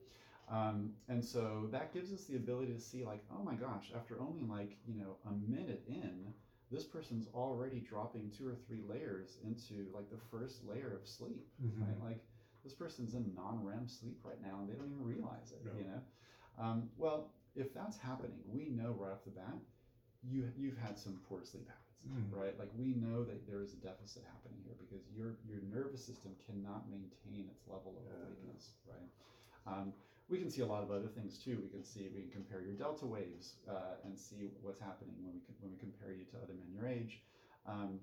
[0.48, 4.20] Um, and so that gives us the ability to see, like, oh my gosh, after
[4.20, 6.32] only like, you know, a minute in,
[6.70, 11.46] this person's already dropping two or three layers into like the first layer of sleep,
[11.62, 11.80] Mhm.
[11.80, 12.02] right?
[12.02, 12.24] Like,
[12.62, 15.72] this person's in non REM sleep right now and they don't even realize it, No.
[15.78, 16.02] you know?
[16.58, 19.58] Um, well, if that's happening, we know right off the bat,
[20.22, 22.32] you, you've had some poor sleep habits, Mm.
[22.32, 22.58] right?
[22.58, 26.34] Like, we know that there is a deficit happening here because your, your nervous system
[26.46, 28.26] cannot maintain its level of Yeah.
[28.26, 29.10] awakeness, right?
[29.66, 29.92] Um,
[30.28, 31.58] we can see a lot of other things too.
[31.62, 35.32] We can see we can compare your delta waves uh, and see what's happening when
[35.34, 37.20] we when we compare you to other men your age.
[37.66, 38.00] Um,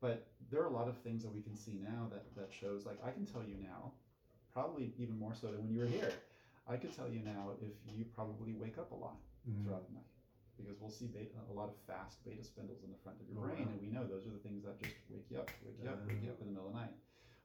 [0.00, 2.86] but there are a lot of things that we can see now that that shows.
[2.86, 3.92] Like I can tell you now,
[4.52, 6.12] probably even more so than when you were here.
[6.68, 9.62] I could tell you now if you probably wake up a lot Mhm.
[9.62, 10.10] throughout the night
[10.56, 13.38] because we'll see beta, a lot of fast beta spindles in the front of your
[13.38, 13.70] Oh, brain, wow.
[13.70, 16.00] and we know those are the things that just wake you up, wake you up,
[16.08, 16.96] wake you up in the middle of the night.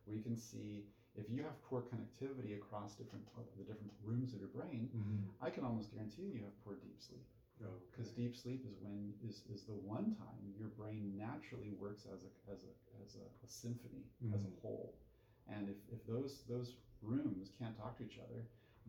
[0.07, 4.39] We can see if you have poor connectivity across different uh, the different rooms of
[4.39, 4.89] your brain.
[4.95, 5.27] Mhm.
[5.41, 7.25] I can almost guarantee you, you have poor deep sleep
[7.63, 12.05] Oh, because deep sleep is when is, is the one time your brain naturally works
[12.05, 12.71] as a as a
[13.03, 14.59] as a, a symphony as a Mhm.
[14.61, 14.95] whole
[15.47, 18.45] and if, if those those rooms can't talk to each other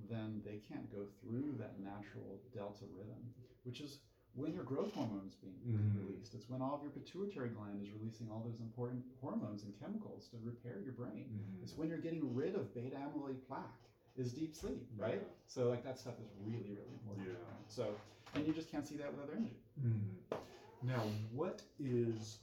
[0.09, 3.33] then they can't go through that natural delta rhythm
[3.65, 3.99] which is
[4.35, 5.97] when your growth hormone is being Mhm.
[6.07, 9.79] released it's when all of your pituitary gland is releasing all those important hormones and
[9.79, 11.63] chemicals to repair your brain Mhm.
[11.63, 13.79] it's when you're getting rid of beta amyloid plaque
[14.17, 15.23] is deep sleep, right?
[15.23, 15.29] Yeah.
[15.47, 17.27] So like that stuff is really, really important.
[17.29, 17.35] Yeah.
[17.69, 17.95] So
[18.35, 19.57] and you just can't see that with other energy.
[19.81, 20.39] Mhm.
[20.83, 22.39] Now, what is?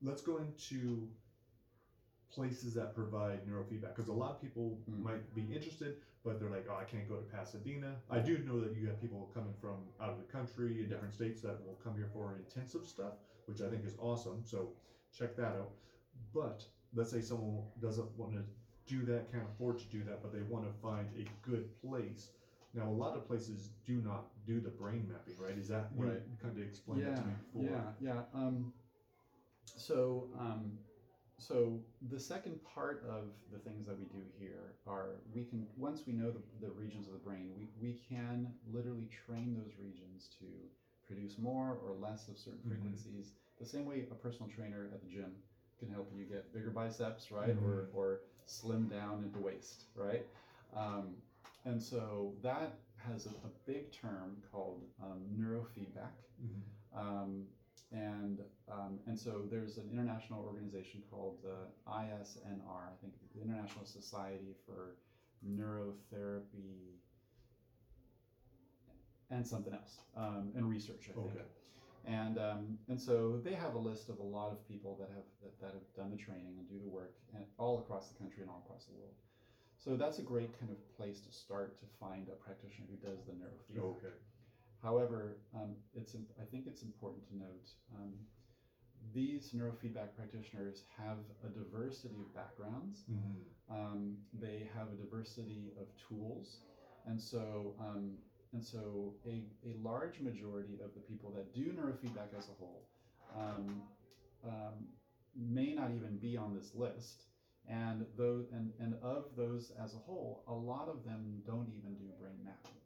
[0.00, 1.08] Let's go into
[2.30, 5.02] places that provide neurofeedback because a lot of people Mm.
[5.02, 8.60] might be interested, but they're like, "Oh, I can't go to Pasadena." I do know
[8.60, 11.78] that you have people coming from out of the country in different states that will
[11.82, 13.14] come here for intensive stuff,
[13.46, 14.42] which I think is awesome.
[14.44, 14.58] So
[15.10, 15.70] check that out.
[16.34, 16.58] But
[16.94, 18.42] let's say someone doesn't want to
[18.94, 22.30] do that, can't afford to do that, but they want to find a good place.
[22.74, 25.56] Now, a lot of places do not do the brain mapping, right?
[25.56, 26.38] Is that you Right.
[26.42, 27.62] kind of explained that to me before?
[27.64, 28.20] yeah, yeah.
[28.34, 28.72] Um,
[29.76, 30.78] so, um,
[31.38, 31.78] so
[32.10, 36.12] the second part of the things that we do here are we can once we
[36.12, 40.46] know the, the regions of the brain, we, we can literally train those regions to
[41.06, 42.68] produce more or less of certain Mhm.
[42.68, 43.32] frequencies.
[43.58, 45.32] The same way a personal trainer at the gym
[45.78, 47.94] can help you get bigger biceps, right, or Mhm.
[47.94, 50.26] or slim down into waist, right.
[50.74, 51.16] Um,
[51.64, 56.16] and so that has a, a big term called um, neurofeedback.
[56.42, 56.62] Mhm.
[56.98, 57.46] Um,
[57.92, 61.56] and um, and so there's an international organization called the
[61.90, 64.96] ISNR, I think the International Society for
[65.46, 66.98] Neurotherapy
[69.30, 71.30] and something else, um, and research, I think.
[71.32, 71.44] Okay.
[72.06, 75.24] And um, and so they have a list of a lot of people that have
[75.42, 78.42] that, that have done the training and do the work and all across the country
[78.42, 79.14] and all across the world.
[79.76, 83.24] So that's a great kind of place to start to find a practitioner who does
[83.24, 83.96] the neurofeedback.
[83.96, 84.14] Okay.
[84.82, 88.12] However, um, it's I think it's important to note um,
[89.12, 93.04] these neurofeedback practitioners have a diversity of backgrounds.
[93.10, 93.44] Mhm.
[93.70, 96.60] Um, they have a diversity of tools,
[97.06, 98.18] and so um,
[98.52, 102.86] and so a, a large majority of the people that do neurofeedback as a whole
[103.36, 103.82] um,
[104.44, 104.88] um,
[105.36, 107.24] may not even be on this list.
[107.70, 111.94] And those and, and of those as a whole, a lot of them don't even
[111.96, 112.77] do brain mapping,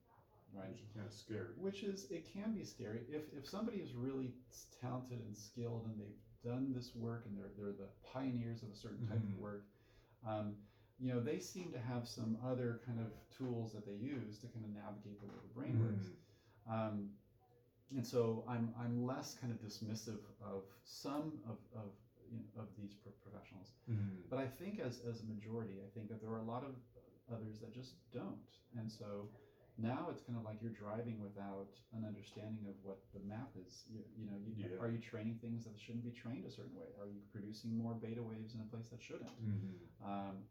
[0.55, 0.71] right?
[0.71, 1.53] Which is kind of scary.
[1.57, 4.33] which is it can be scary if if somebody is really
[4.81, 8.77] talented and skilled and they've done this work and they're they're the pioneers of a
[8.77, 9.33] certain type Mhm.
[9.35, 9.65] of work
[10.27, 10.57] um,
[10.99, 14.47] you know they seem to have some other kind of tools that they use to
[14.49, 16.73] kind of navigate the way the brain works Mhm.
[16.75, 17.11] um,
[17.91, 21.91] and so I'm I'm less kind of dismissive of some of of
[22.31, 24.29] you know, of these pro- professionals Mhm.
[24.31, 26.75] but I think as, as a majority, I think that there are a lot of
[27.31, 28.49] others that just don't.
[28.79, 29.29] And so
[29.79, 33.85] now it's kind of like you're driving without an understanding of what the map is.
[33.91, 34.77] You, you know, you, Yeah.
[34.81, 36.89] are you training things that shouldn't be trained a certain way?
[37.01, 39.31] Are you producing more beta waves in a place that shouldn't?
[39.43, 40.05] Mhm.
[40.05, 40.45] Um,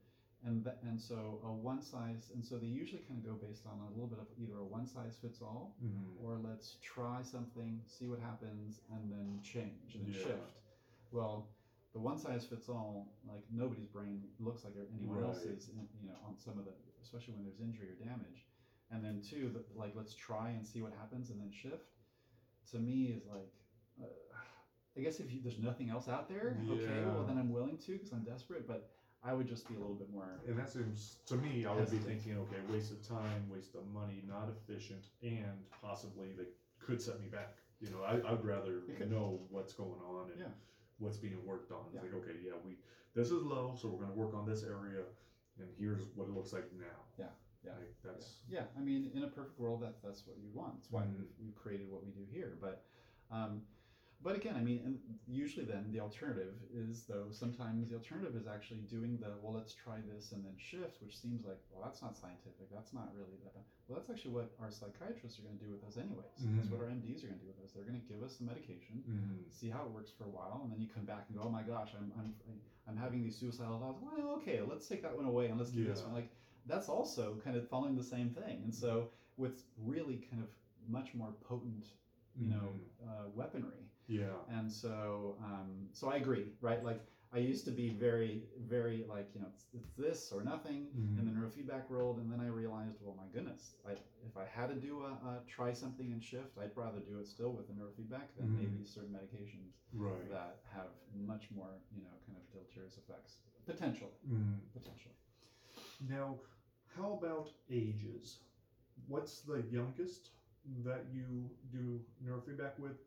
[0.43, 3.67] and th- and so a one size and so they usually kind of go based
[3.67, 6.19] on a little bit of either a one size fits all Mhm.
[6.19, 10.25] or let's try something, see what happens, and then change and then Yeah.
[10.25, 10.57] shift.
[11.11, 11.47] Well,
[11.93, 15.25] the one size fits all, like nobody's brain looks like anyone Right.
[15.27, 18.47] else's, you know, on some of the, especially when there's injury or damage.
[18.91, 21.91] And then two, the, like let's try and see what happens and then shift.
[22.71, 23.49] To me is like,
[24.01, 24.05] uh,
[24.97, 27.93] I guess if you, there's nothing else out there, okay, well then I'm willing to
[27.93, 28.67] because I'm desperate.
[28.67, 28.89] But
[29.23, 30.39] I would just be a little bit more.
[30.47, 33.85] And that seems to me, I would be thinking, okay, waste of time, waste of
[33.93, 36.45] money, not efficient, and possibly they
[36.79, 37.57] could set me back.
[37.79, 40.47] You know, I, I'd rather know what's going on and Yeah.
[40.97, 41.85] what's being worked on.
[41.87, 42.01] It's Yeah.
[42.01, 42.77] like, okay, yeah, we
[43.13, 45.03] this is low, so we're going to work on this area,
[45.59, 47.05] and here's what it looks like now.
[47.17, 47.29] Yeah,
[47.63, 50.75] yeah, Like, that's Yeah, I mean, in a perfect world, that's that's what you want.
[50.75, 51.27] That's why Mhm.
[51.39, 52.57] we've, created what we do here.
[52.59, 52.85] But,
[53.29, 53.61] um,
[54.23, 58.45] but again, I mean, and usually then the alternative is though sometimes the alternative is
[58.47, 62.01] actually doing the well, let's try this and then shift, which seems like well, that's
[62.01, 62.69] not scientific.
[62.71, 63.65] That's not really that.
[63.87, 66.37] Well, that's actually what our psychiatrists are going to do with us anyways.
[66.55, 67.71] That's what our MDs are going to do with us.
[67.73, 69.51] They're going to give us the medication, Mhm.
[69.51, 71.49] see how it works for a while, and then you come back and go, oh
[71.49, 72.35] my gosh, I'm I'm
[72.87, 74.01] I'm having these suicidal thoughts.
[74.01, 76.13] Well, okay, let's take that one away and let's keep this one.
[76.13, 76.29] Like
[76.65, 78.61] that's also kind of following the same thing.
[78.63, 80.49] And so with really kind of
[80.87, 81.87] much more potent,
[82.35, 83.07] you know, Mhm.
[83.07, 83.87] uh, weaponry.
[84.07, 86.83] yeah, And so, um, so I agree, right?
[86.83, 87.01] Like
[87.33, 91.17] I used to be very, very like, you know, it's, it's this or nothing Mhm.
[91.19, 92.19] in the neurofeedback world.
[92.19, 93.91] And then I realized, well, my goodness, I,
[94.25, 97.27] if I had to do a, a try something and shift, I'd rather do it
[97.27, 98.55] still with the neurofeedback than Mhm.
[98.59, 100.29] maybe certain medications right.
[100.29, 100.89] that have
[101.25, 103.37] much more, you know, kind of deleterious effects.
[103.65, 104.59] Potentially, Mhm.
[104.73, 105.15] potentially.
[106.09, 106.37] Now,
[106.95, 108.39] how about ages?
[109.07, 110.29] What's the youngest
[110.85, 112.97] that you do neurofeedback with?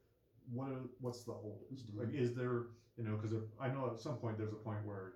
[0.52, 1.86] What are, what's the oldest?
[1.94, 1.98] Mhm.
[1.98, 2.66] Like, is there
[2.96, 5.14] you know because I know at some point there's a point where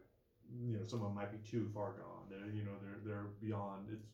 [0.50, 2.24] you know someone might be too far gone.
[2.30, 4.06] They're you know they're they're beyond its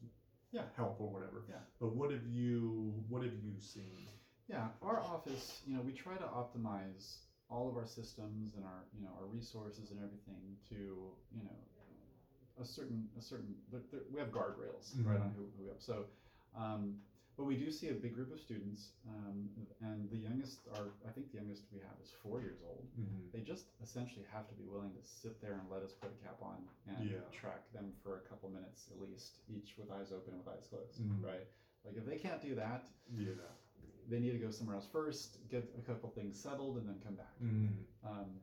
[0.53, 0.67] Yeah.
[0.77, 1.45] help or whatever.
[1.49, 1.61] Yeah.
[1.81, 4.09] But what have you what have you seen?
[4.49, 8.85] Yeah, our office, you know, we try to optimize all of our systems and our,
[8.93, 10.75] you know, our resources and everything to,
[11.33, 11.57] you know,
[12.61, 13.55] a certain, a certain.
[14.12, 15.81] We have guardrails right on who, who we have.
[15.81, 16.05] So,
[16.57, 16.95] um,
[17.37, 19.51] but we do see a big group of students, um,
[19.83, 22.87] and the youngest are, I think the youngest we have is four years old.
[22.95, 23.35] Mm-hmm.
[23.35, 26.19] They just essentially have to be willing to sit there and let us put a
[26.23, 27.27] cap on and Yeah.
[27.33, 30.67] track them for a couple minutes at least, each with eyes open and with eyes
[30.71, 31.25] closed, Mhm.
[31.27, 31.47] right?
[31.85, 33.35] Like if they can't do that, Yeah.
[34.09, 37.17] they need to go somewhere else first, get a couple things settled, and then come
[37.17, 37.35] back.
[37.43, 38.07] Mm-hmm.
[38.07, 38.40] Um,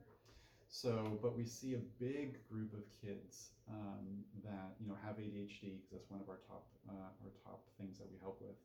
[0.72, 5.76] so, but we see a big group of kids um, that you know have ADHD
[5.76, 8.56] because that's one of our top uh, our top things that we help with.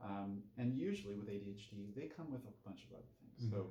[0.00, 3.50] Um, and usually with ADHD, they come with a bunch of other things.
[3.50, 3.66] So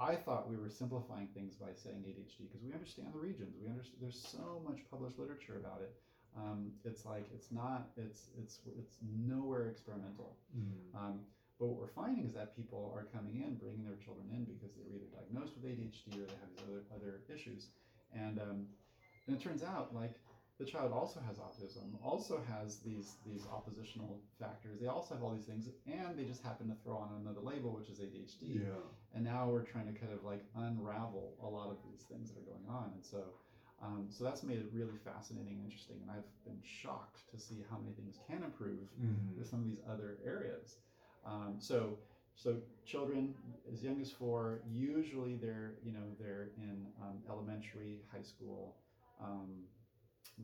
[0.00, 3.54] I thought we were simplifying things by saying ADHD because we understand the regions.
[3.60, 5.92] We understand there's so much published literature about it.
[6.34, 10.38] Um, it's like it's not it's it's it's nowhere experimental.
[10.56, 10.96] Mm-hmm.
[11.62, 14.74] But what we're finding is that people are coming in, bringing their children in because
[14.74, 17.70] they were either diagnosed with ADHD or they have these other other issues,
[18.10, 18.66] and um,
[19.30, 20.18] and it turns out like
[20.58, 24.80] the child also has autism, also has these these oppositional factors.
[24.82, 27.70] They also have all these things, and they just happen to throw on another label,
[27.78, 28.66] which is ADHD.
[28.66, 28.82] yeah.
[29.14, 32.42] And now we're trying to kind of like unravel a lot of these things that
[32.42, 33.22] are going on, and so.
[33.82, 37.64] Um, so that's made it really fascinating and interesting, and I've been shocked to see
[37.68, 39.36] how many things can improve Mm-hmm.
[39.38, 40.76] with some of these other areas.
[41.24, 41.98] Um, so,
[42.34, 43.34] so children
[43.72, 48.76] as young as four, usually they're you know they're in um, elementary, high school.
[49.22, 49.64] Um,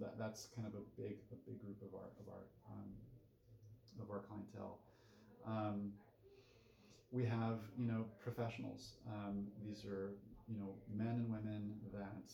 [0.00, 2.90] that that's kind of a big a big group of our of our um,
[4.00, 4.78] of our clientele.
[5.46, 5.92] Um,
[7.10, 8.92] we have you know professionals.
[9.08, 10.12] Um, these are
[10.46, 12.32] you know men and women that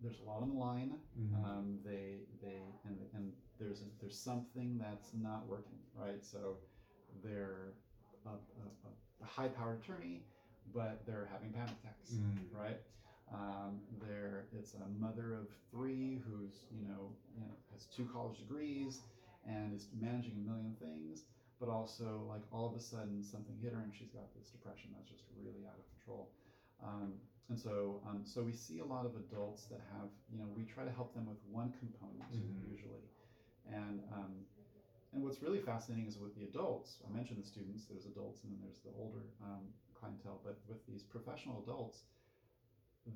[0.00, 0.92] there's a lot on the line.
[1.18, 1.44] Mm-hmm.
[1.44, 6.24] Um, they they and and there's there's something that's not working right.
[6.24, 6.56] So
[7.22, 7.72] they're
[8.26, 8.90] a, a,
[9.22, 10.22] a high powered attorney,
[10.74, 12.52] but they're having panic attacks, Mhm.
[12.52, 12.78] right?
[13.32, 18.38] Um, there it's a mother of three who's you know, you know has two college
[18.38, 19.00] degrees
[19.46, 21.24] and is managing a million things,
[21.60, 24.90] but also like all of a sudden something hit her and she's got this depression
[24.94, 26.30] that's just really out of control.
[26.82, 27.14] Um,
[27.48, 30.64] and so, um, so we see a lot of adults that have, you know, we
[30.64, 32.64] try to help them with one component Mhm.
[32.70, 33.08] usually,
[33.66, 34.44] and um,
[35.12, 37.00] and what's really fascinating is with the adults.
[37.04, 37.84] I mentioned the students.
[37.88, 39.64] There's adults, and then there's the older um,
[39.96, 40.40] clientele.
[40.44, 42.04] But with these professional adults,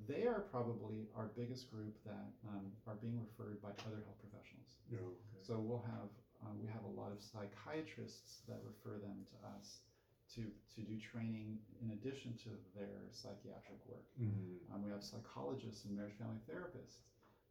[0.09, 4.81] they are probably our biggest group that um, are being referred by other health professionals.
[4.89, 5.45] Yeah, okay.
[5.45, 6.09] So we'll have
[6.41, 9.85] uh, we have a lot of psychiatrists that refer them to us
[10.33, 14.09] to to do training in addition to their psychiatric work.
[14.17, 14.73] Mm-hmm.
[14.73, 17.05] Um, we have psychologists and marriage family therapists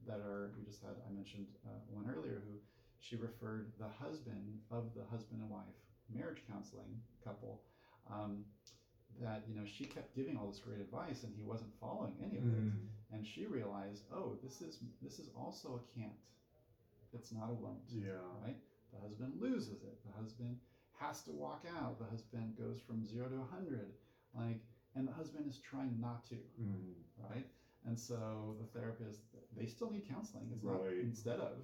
[0.10, 0.50] that are.
[0.58, 2.58] We just had I mentioned uh, one earlier who
[3.02, 5.78] she referred the husband of the husband and wife
[6.14, 7.62] marriage counseling couple.
[8.12, 8.46] Um,
[9.20, 12.38] that you know she kept giving all this great advice and he wasn't following any
[12.40, 13.14] of it Mm-hmm.
[13.16, 16.16] and she realized oh this is this is also a can't
[17.14, 18.24] it's not a won't Yeah.
[18.44, 18.56] right
[18.94, 20.56] the husband loses it the husband
[20.98, 23.92] has to walk out the husband goes from zero to a 100
[24.34, 24.62] like
[24.96, 26.96] and the husband is trying not to Mm-hmm.
[27.34, 27.46] right
[27.86, 29.20] and so the therapist
[29.58, 31.04] they still need counseling it's not Right.
[31.04, 31.58] instead of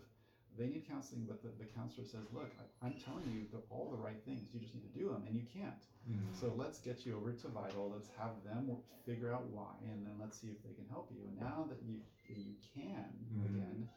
[0.57, 3.89] they need counseling, but the, the counselor says, look, I, I'm telling you the, all
[3.89, 4.49] the right things.
[4.53, 5.83] You just need to do them, and you can't.
[6.09, 6.33] Mhm.
[6.39, 7.89] So let's get you over to Vital.
[7.93, 11.21] Let's have them figure out why, and then let's see if they can help you.
[11.27, 11.99] And now that you
[12.29, 13.45] you can Mhm.
[13.55, 13.87] again,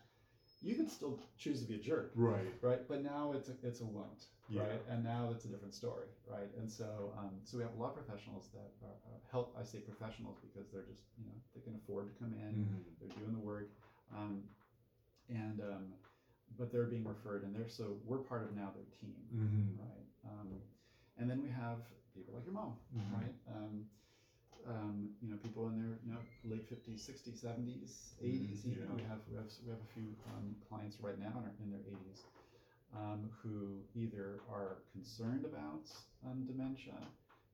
[0.63, 2.53] you can still choose to be a jerk, Right.
[2.63, 2.87] right?
[2.89, 4.63] But now it's a, it's a won't, Yeah.
[4.63, 4.81] right?
[4.89, 6.51] And now it's a different story, right?
[6.59, 9.55] And so um, so we have a lot of professionals that are, are help.
[9.59, 12.83] I say professionals because they're just you know they can afford to come in Mhm.
[13.01, 13.69] they're doing the work
[14.15, 14.43] um,
[15.29, 15.95] and um,
[16.57, 19.79] but they're being referred and they're so we're part of now their team Mhm.
[19.79, 20.49] right um,
[21.17, 21.79] and then we have
[22.15, 23.01] people like your mom Mhm.
[23.13, 23.85] right um,
[24.67, 28.89] um, you know people in their you know late 50s 60s 70s 80s Mhm, even
[28.89, 28.95] yeah.
[28.95, 31.71] we have we have we have a few um, clients right now in, our, in
[31.71, 32.25] their 80s
[32.95, 35.91] um, who either are concerned about
[36.27, 36.99] um, dementia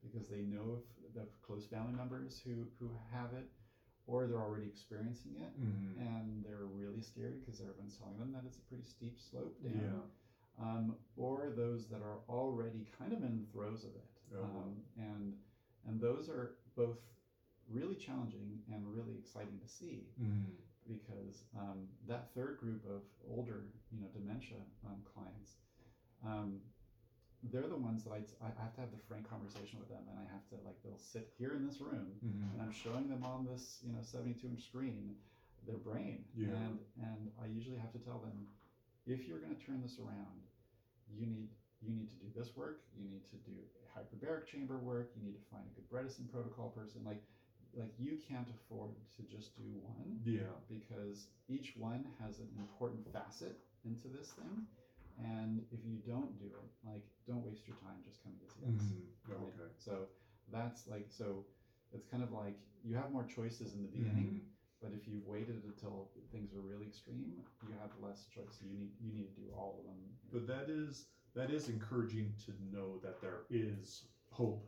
[0.03, 0.81] because they know of
[1.15, 3.47] the close family members who who have it
[4.07, 5.99] or they're already experiencing it Mhm.
[5.99, 9.75] and they're really scared because everyone's telling them that it's a pretty steep slope down.
[9.75, 10.03] Yeah.
[10.59, 14.09] Um, or those that are already kind of in the throes of it.
[14.35, 15.37] Oh, um, and
[15.85, 16.99] and those are both
[17.69, 20.57] really challenging and really exciting to see Mhm.
[20.87, 25.59] because um, that third group of older, you know, dementia um, clients,
[26.25, 26.61] um,
[27.43, 30.19] they're the ones that I, I have to have the frank conversation with them, and
[30.19, 30.36] I have
[30.67, 32.53] like they'll sit here in this room, Mhm.
[32.53, 35.17] and I'm showing them on this you know 72 inch screen
[35.65, 36.49] their brain, Yeah.
[36.55, 38.49] and and I usually have to tell them
[39.07, 40.43] if you're going to turn this around,
[41.09, 41.51] you need
[41.81, 43.55] you need to do this work, you need to do
[43.95, 47.23] hyperbaric chamber work, you need to find a good Bredesen protocol person, like
[47.75, 50.49] like you can't afford to just do one Yeah.
[50.69, 54.67] because each one has an important facet into this thing.
[55.19, 58.65] And if you don't do it, like, don't waste your time just coming to see
[58.65, 58.91] us.
[58.93, 59.29] Mhm.
[59.29, 59.41] right?
[59.41, 59.73] Okay.
[59.77, 60.09] So
[60.53, 61.45] that's like, so
[61.93, 64.51] it's kind of like you have more choices in the beginning, Mhm.
[64.81, 68.61] but if you've waited until things are really extreme, you have less choice.
[68.63, 70.17] You need you need to do all of them.
[70.33, 74.65] But that is that is encouraging to know that there is hope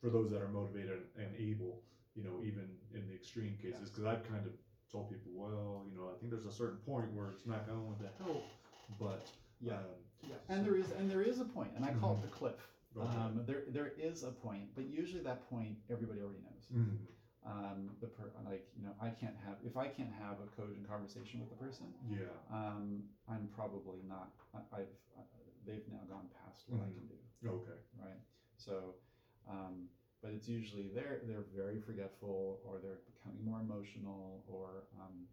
[0.00, 1.82] for those that are motivated and able.
[2.14, 4.52] You know, even in the extreme cases, because I've kind of
[4.90, 7.96] told people, well, you know, I think there's a certain point where it's not going
[7.98, 8.42] to help,
[8.98, 9.78] but Yeah.
[9.78, 9.84] um,
[10.28, 12.18] Yeah, and there is and there is a point, and I call Mhm.
[12.18, 12.60] it the cliff.
[12.98, 16.70] Um, there there is a point, but usually that point everybody already knows.
[16.70, 16.96] mhm.
[17.44, 20.86] um, the per like you know I can't have if I can't have a cogent
[20.86, 24.30] conversation with the person, yeah, um, I'm probably not.
[24.54, 25.22] I, I've uh,
[25.64, 26.94] they've now gone past what I Mhm.
[26.94, 27.18] can do,
[27.48, 28.18] okay, right?
[28.56, 28.94] So,
[29.48, 29.88] um,
[30.22, 35.26] but it's usually they're they're very forgetful or they're becoming more emotional or um,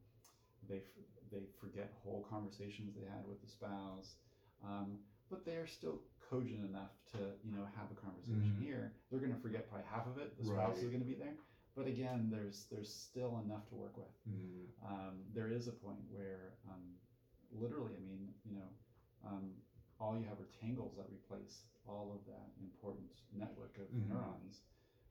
[0.67, 4.15] they f- they forget whole conversations they had with the spouse,
[4.63, 4.99] um,
[5.29, 5.99] but they are still
[6.29, 8.63] cogent enough to you know have a conversation Mhm.
[8.63, 8.93] here.
[9.09, 10.37] They're going to forget probably half of it.
[10.37, 10.91] The spouse is Right.
[10.91, 11.35] going to be there,
[11.75, 14.13] but again, there's there's still enough to work with.
[14.27, 14.67] Mhm.
[14.83, 16.99] Um, there is a point where um,
[17.51, 18.69] literally, I mean, you know,
[19.23, 19.61] um,
[19.99, 24.07] all you have are tangles that replace all of that important network of Mhm.
[24.09, 24.61] neurons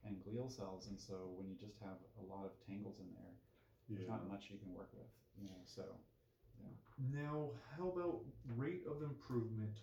[0.04, 3.34] and glial cells, and so when you just have a lot of tangles in there,
[3.88, 5.10] there's not much you can work with.
[5.36, 5.82] You know, so
[6.98, 8.24] Now, how about
[8.56, 9.76] rate of improvement?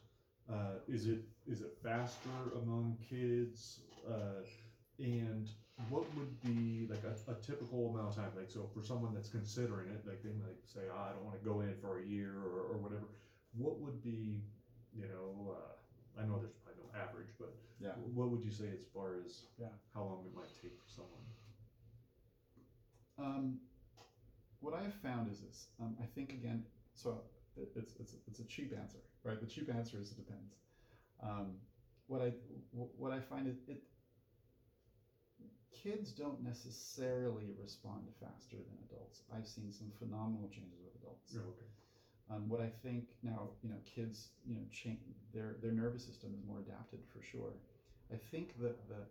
[0.52, 2.30] Uh, is it is it faster
[2.62, 3.80] among kids?
[4.08, 4.44] Uh,
[5.00, 5.50] and
[5.90, 8.32] what would be like a, a typical amount of time?
[8.36, 11.40] Like, so for someone that's considering it, like they might say, oh, I don't want
[11.42, 13.08] to go in for a year or, or whatever.
[13.56, 14.42] What would be,
[14.94, 17.92] you know, uh, I know there's probably no average, but yeah.
[18.14, 19.68] what would you say as far as Yeah.
[19.94, 21.26] how long it might take for someone?
[23.18, 23.60] Um,
[24.60, 25.68] what I have found is this.
[25.80, 26.64] Um, I think again,
[26.94, 27.22] so
[27.58, 29.40] it's it's it's a cheap answer, right?
[29.40, 30.56] The cheap answer is it depends.
[31.22, 31.58] Um,
[32.08, 32.34] what I
[32.98, 33.84] what I find is it
[35.72, 39.22] kids don't necessarily respond faster than adults.
[39.36, 41.36] I've seen some phenomenal changes with adults.
[41.36, 41.66] okay.
[42.32, 45.00] Um, what I think now, you know, kids, you know, change
[45.34, 47.54] their their nervous system is more adapted for sure.
[48.12, 49.02] I think that the,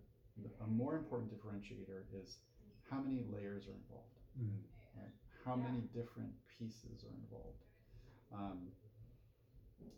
[0.43, 2.38] the a more important differentiator is
[2.90, 4.62] how many layers are involved Mm.
[4.97, 5.12] right?
[5.45, 7.64] How many different pieces are involved?
[8.35, 8.68] Um,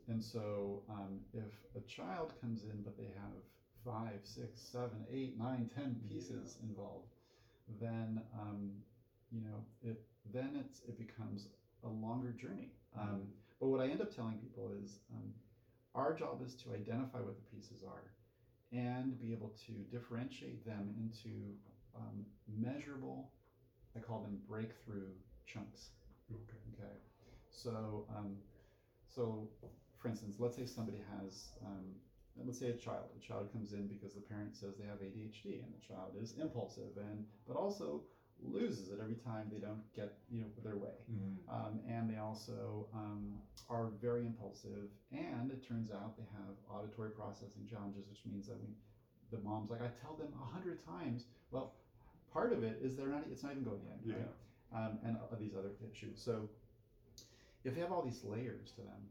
[0.09, 3.33] and so, um, if a child comes in but they have
[3.85, 7.15] five, six, seven, eight, nine, ten pieces involved,
[7.81, 8.71] then um,
[9.31, 10.01] you know it.
[10.33, 11.49] Then it's it becomes
[11.85, 12.71] a longer journey.
[12.99, 13.29] Um,
[13.61, 15.33] but what I end up telling people is um,
[15.95, 18.11] our job is to identify what the pieces are
[18.73, 21.53] and be able to differentiate them into
[21.97, 23.31] um, measurable
[23.97, 25.13] I call them breakthrough
[25.47, 25.91] chunks.
[26.33, 26.59] Okay.
[26.75, 26.95] Okay,
[27.55, 28.37] so um,
[29.09, 29.49] so
[29.99, 31.85] for instance, let's say somebody has um,
[32.45, 33.07] let's say a child.
[33.17, 36.35] A child comes in because the parent says they have ADHD, and the child is
[36.41, 38.03] impulsive, and but also
[38.43, 40.99] loses it every time they don't get you know their way.
[41.11, 41.37] Mhm.
[41.49, 43.41] Um, and they also um,
[43.71, 44.91] are very impulsive.
[45.13, 48.75] And it turns out they have auditory processing challenges, which means that we,
[49.31, 51.27] the mom's like, I tell them a hundred times.
[51.51, 51.75] Well,
[52.33, 53.25] part of it is they're not.
[53.31, 54.11] It's not even going in.
[54.11, 54.17] Yeah.
[54.17, 54.29] Right?
[54.75, 56.21] Um, and uh, these other issues.
[56.21, 56.49] So
[57.65, 59.09] if they have all these layers to them,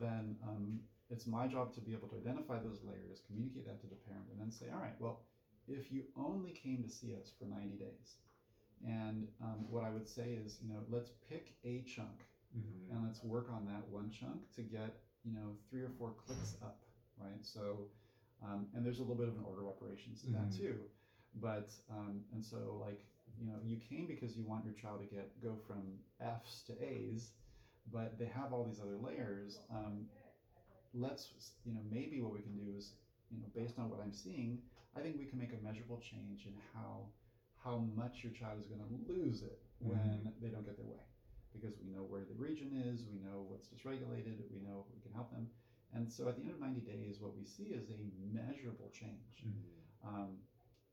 [0.00, 0.80] then um,
[1.10, 4.26] it's my job to be able to identify those layers, communicate that to the parent,
[4.30, 5.20] and then say, all right, well,
[5.68, 8.16] if you only came to see us for 90 days,
[8.84, 12.26] and um, what I would say is, you know, let's pick a chunk
[12.56, 12.90] Mhm.
[12.90, 16.54] and let's work on that one chunk to get, you know, three or four clicks
[16.62, 16.84] up,
[17.16, 17.44] right?
[17.44, 17.88] So,
[18.42, 20.56] um, and there's a little bit of an order of operations to that Mhm.
[20.56, 20.84] too.
[21.34, 23.00] But, um, and so like,
[23.38, 26.72] you know, you came because you want your child to get, go from F's to
[26.82, 27.32] A's,
[27.92, 29.60] but they have all these other layers.
[29.70, 30.06] Um,
[30.94, 31.28] let's,
[31.64, 32.92] you know, maybe what we can do is,
[33.30, 34.62] you know, based on what I'm seeing,
[34.96, 37.08] I think we can make a measurable change in how
[37.64, 41.02] how much your child is going to lose it when they don't get their way,
[41.52, 45.10] because we know where the region is, we know what's dysregulated, we know we can
[45.12, 45.48] help them,
[45.92, 47.98] and so at the end of 90 days, what we see is a
[48.32, 50.06] measurable change, Mhm.
[50.06, 50.38] um,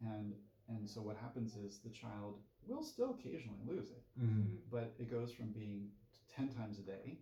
[0.02, 0.34] and
[0.68, 4.58] and so what happens is the child will still occasionally lose it, Mhm.
[4.72, 5.92] but it goes from being
[6.36, 7.20] 10 times a day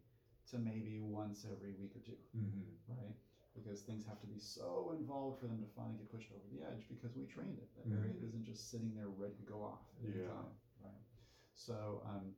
[0.50, 2.78] to maybe once every week or two Mhm.
[2.88, 3.16] right?
[3.54, 6.64] Because things have to be so involved for them to finally get pushed over the
[6.64, 7.70] edge because we trained it.
[7.76, 8.00] That Mhm.
[8.00, 10.52] area isn't just sitting there ready to go off at any time,
[10.82, 11.04] right?
[11.56, 12.34] So, um,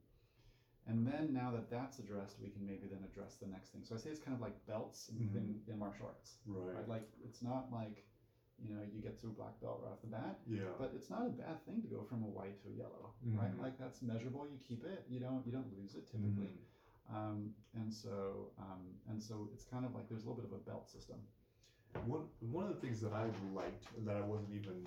[0.86, 3.82] and then now that that's addressed, we can maybe then address the next thing.
[3.84, 6.74] So I say it's kind of like belts in, in, in martial arts, Right.
[6.76, 6.88] right?
[6.88, 8.04] Like it's not like,
[8.62, 10.70] you know, you get to a black belt right off the bat, Yeah.
[10.78, 13.52] but it's not a bad thing to go from a white to a yellow, right?
[13.52, 13.60] Mhm.
[13.60, 14.46] Like that's measurable.
[14.46, 15.04] You keep it.
[15.08, 16.48] You don't you don't lose it typically.
[16.48, 17.14] Mhm.
[17.14, 20.56] Um, and so um, and so it's kind of like there's a little bit of
[20.56, 21.18] a belt system.
[22.06, 24.86] One one of the things that I liked that I wasn't even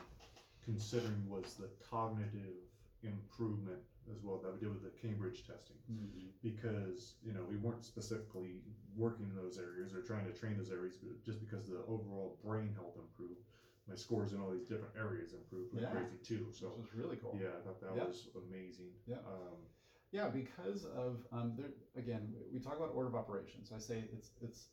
[0.63, 2.55] considering was the cognitive
[3.03, 3.79] improvement
[4.11, 5.77] as well that we did with the Cambridge testing
[6.41, 8.61] because you know we weren't specifically
[8.95, 12.37] working in those areas or trying to train those areas but just because the overall
[12.43, 13.41] brain health improved
[13.87, 15.89] my scores in all these different areas improved like Yeah.
[15.91, 17.35] crazy too so was really cool.
[17.39, 18.05] yeah I thought that Yeah.
[18.05, 19.17] was amazing Yeah.
[19.25, 19.57] um,
[20.11, 23.67] Yeah, because of um, there again, we talk about order of operations.
[23.69, 24.67] So I say it's it's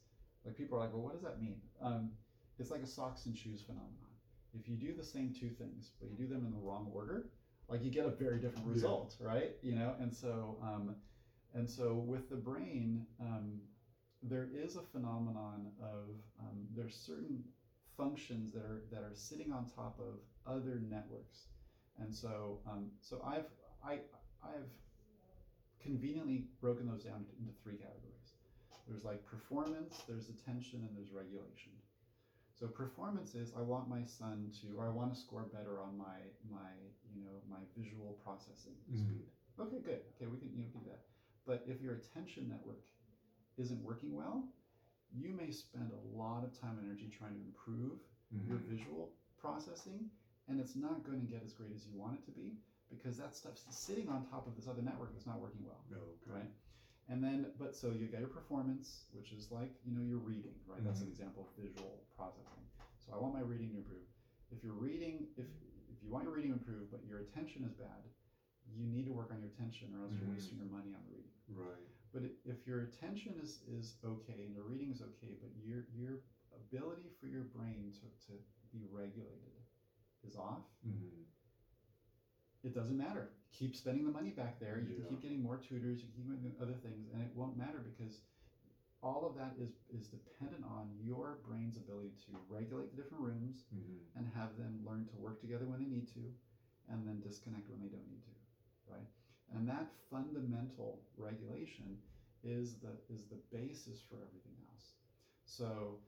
[0.45, 1.59] like people are like, well, what does that mean?
[1.81, 2.11] Um,
[2.59, 4.11] it's like a socks and shoes phenomenon.
[4.53, 7.25] If you do the same two things, but you do them in the wrong order,
[7.69, 8.73] like you get a very different Yeah.
[8.75, 9.51] result, right?
[9.61, 10.95] You know, and so um,
[11.53, 13.61] and so with the brain, um,
[14.23, 17.43] there is a phenomenon of um, there's certain
[17.97, 21.47] functions that are that are sitting on top of other networks,
[21.99, 23.47] and so um, so I've
[23.85, 24.01] I
[24.43, 24.71] I've
[25.81, 28.35] conveniently broken those down into three categories.
[28.87, 31.73] There's like performance, there's attention, and there's regulation.
[32.55, 35.97] So performance is I want my son to, or I want to score better on
[35.97, 36.19] my
[36.49, 36.71] my
[37.15, 38.97] you know my visual processing Mhm.
[38.97, 39.27] speed.
[39.59, 40.01] Okay, good.
[40.15, 41.01] Okay, we can you know do that.
[41.47, 42.85] But if your attention network
[43.57, 44.49] isn't working well,
[45.15, 47.99] you may spend a lot of time and energy trying to improve
[48.43, 48.69] your mhm.
[48.69, 50.07] visual processing,
[50.49, 52.57] and it's not going to get as great as you want it to be
[52.91, 55.99] because that stuff's sitting on top of this other network that's not working well, No,
[56.23, 56.31] okay.
[56.33, 56.51] right?
[57.09, 60.55] And then, but so you get your performance, which is like you know your reading,
[60.67, 60.83] right?
[60.85, 61.11] That's an Mhm.
[61.11, 62.65] example of visual processing.
[62.99, 64.07] So I want my reading to improve.
[64.51, 65.47] If you're reading, if
[65.91, 68.09] if you want your reading to improve, but your attention is bad,
[68.67, 70.21] you need to work on your attention, or else Mhm.
[70.21, 71.31] you're wasting your money on the reading.
[71.49, 75.85] right But if your attention is, is okay and your reading is okay, but your
[75.93, 76.21] your
[76.55, 78.39] ability for your brain to, to
[78.73, 79.59] be regulated
[80.23, 81.27] is off, Mhm.
[82.63, 83.31] it doesn't matter.
[83.51, 84.79] Keep spending the money back there.
[84.79, 87.57] You can keep getting more tutors, you can keep doing other things, and it won't
[87.57, 88.23] matter because
[89.03, 93.67] all of that is is dependent on your brain's ability to regulate the different rooms
[93.75, 94.07] Mhm.
[94.15, 96.33] and have them learn to work together when they need to,
[96.89, 98.31] and then disconnect when they don't need to,
[98.87, 99.09] right?
[99.53, 101.99] And that fundamental regulation
[102.43, 104.93] is the is the basis for everything else.
[105.45, 105.99] So,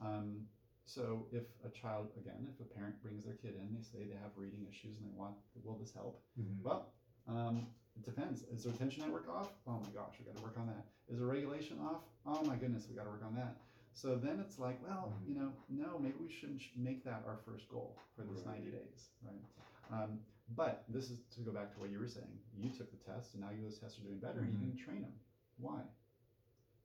[0.00, 0.46] um,
[0.84, 4.16] so if a child again, if a parent brings their kid in, they say they
[4.22, 5.34] have reading issues and they want,
[5.64, 6.22] will this help?
[6.38, 6.62] Mhm.
[6.62, 6.92] Well,
[7.28, 7.66] um,
[7.96, 8.42] it depends.
[8.44, 9.52] Is their attention network off?
[9.66, 10.84] Oh my gosh, we got to work on that.
[11.08, 12.02] Is their regulation off?
[12.24, 13.56] Oh my goodness, we got to work on that.
[13.94, 15.28] So then it's like, well, Mhm.
[15.28, 18.62] you know, no, maybe we shouldn't make that our first goal for this Right.
[18.62, 19.42] 90 days, right?
[19.90, 20.20] Um,
[20.54, 22.38] but this is to go back to what you were saying.
[22.56, 24.60] You took the test, and now those tests are doing better, and you Mhm.
[24.60, 25.18] didn't train them.
[25.58, 25.82] Why?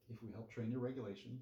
[0.09, 1.39] If we help train your regulation,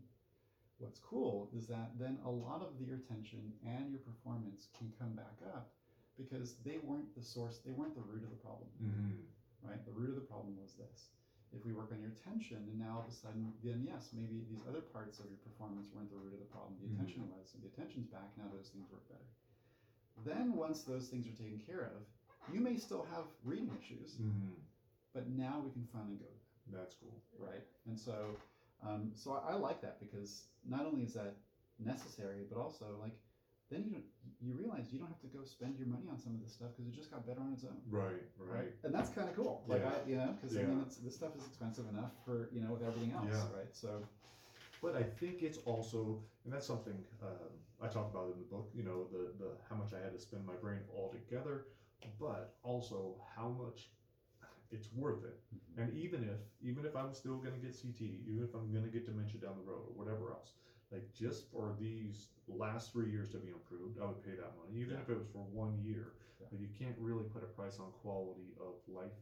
[0.77, 5.15] what's cool is that then a lot of your attention and your performance can come
[5.15, 5.71] back up
[6.17, 9.25] because they weren't the source, they weren't the root of the problem Mhm.
[9.61, 9.83] right?
[9.85, 11.11] The root of the problem was this.
[11.51, 14.45] If we work on your attention, and now all of a sudden, then yes, maybe
[14.47, 16.77] these other parts of your performance weren't the root of the problem.
[16.79, 16.93] The Mhm.
[16.93, 18.37] attention was, and the attention's back.
[18.37, 19.25] Now those things work better.
[20.25, 24.53] Then once those things are taken care of, you may still have reading issues, hmm
[25.13, 27.17] but now we can finally go to That's cool.
[27.39, 27.63] right?
[27.87, 28.37] And so,
[28.85, 31.33] um, so I, I like that because not only is that
[31.79, 33.13] necessary, but also like
[33.71, 34.03] then you don't
[34.39, 36.69] you realize you don't have to go spend your money on some of this stuff
[36.75, 37.81] because it just got better on its own.
[37.89, 38.71] Right, right.
[38.83, 39.63] And that's kind of cool.
[39.67, 39.89] Like Yeah.
[40.05, 42.71] I, you know, because I mean, it's, this stuff is expensive enough for you know
[42.73, 43.57] with everything else, Yeah.
[43.57, 43.71] right?
[43.73, 43.89] So
[44.81, 47.51] But I think it's also, and that's something um,
[47.81, 48.69] I talk about it in the book.
[48.73, 51.65] You know, the the how much I had to spend my brain altogether,
[52.19, 53.89] but also how much
[54.71, 55.37] it's worth it.
[55.55, 55.81] Mm-hmm.
[55.81, 58.83] And even if even if I'm still going to get CT, even if I'm going
[58.83, 60.53] to get dementia down the road or whatever else,
[60.91, 64.79] like just for these last three years to be improved, I would pay that money,
[64.79, 65.01] even Yeah.
[65.01, 66.13] if it was for one year.
[66.39, 66.47] Yeah.
[66.51, 69.13] But you can't really put a price on quality of life.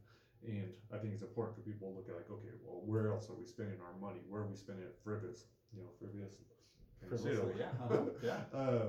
[0.46, 3.28] And I think it's important for people to look at like, okay, well, where else
[3.28, 4.20] are we spending our money?
[4.28, 5.46] Where are we spending it frivolous?
[5.74, 6.34] You know, frivolous.
[7.00, 8.58] Can I say yeah, uh-huh, yeah.
[8.58, 8.88] um,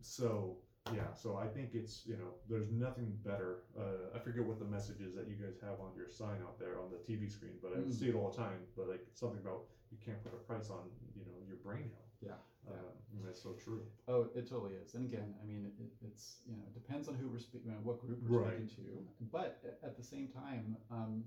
[0.00, 0.56] so
[0.92, 3.62] yeah, so I think it's you know there's nothing better.
[3.78, 6.58] Uh, I forget what the message is that you guys have on your sign out
[6.58, 7.92] there on the TV screen, but I Mm.
[7.92, 8.60] see it all the time.
[8.76, 12.12] But like something about you can't put a price on you know your brain health.
[12.20, 12.72] Yeah, yeah.
[12.72, 13.82] Um, and that's so true.
[14.08, 14.94] Oh, it totally is.
[14.94, 17.98] And again, I mean, it, it's you know it depends on who we're speaking, what
[17.98, 18.68] group we're Right.
[18.68, 19.26] speaking to.
[19.32, 21.24] But at the same time, um,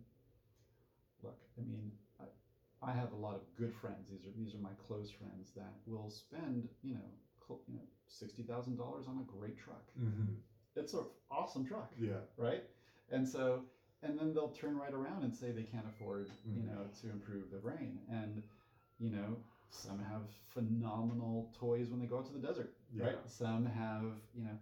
[1.24, 1.91] look, I mean,
[2.82, 4.07] I, have a lot of good friends.
[4.09, 7.09] These are these are my close friends that will spend you know
[7.45, 9.84] cl- you know sixty thousand dollars on a great truck.
[9.99, 10.34] Mm-hmm.
[10.75, 12.21] It's an awesome truck, Yeah.
[12.38, 12.63] right?
[13.11, 13.63] And so.
[14.03, 16.67] And then they'll turn right around and say they can't afford, you Mhm.
[16.67, 17.99] know, to improve their brain.
[18.07, 18.43] And,
[18.99, 19.38] you know,
[19.69, 23.05] some have phenomenal toys when they go out to the desert Yeah.
[23.05, 23.28] right?
[23.28, 24.55] Some have, you know,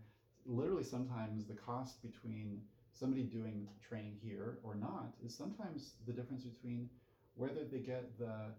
[0.45, 2.61] literally sometimes the cost between
[2.93, 6.89] somebody doing training here or not is sometimes the difference between
[7.35, 8.53] whether they get the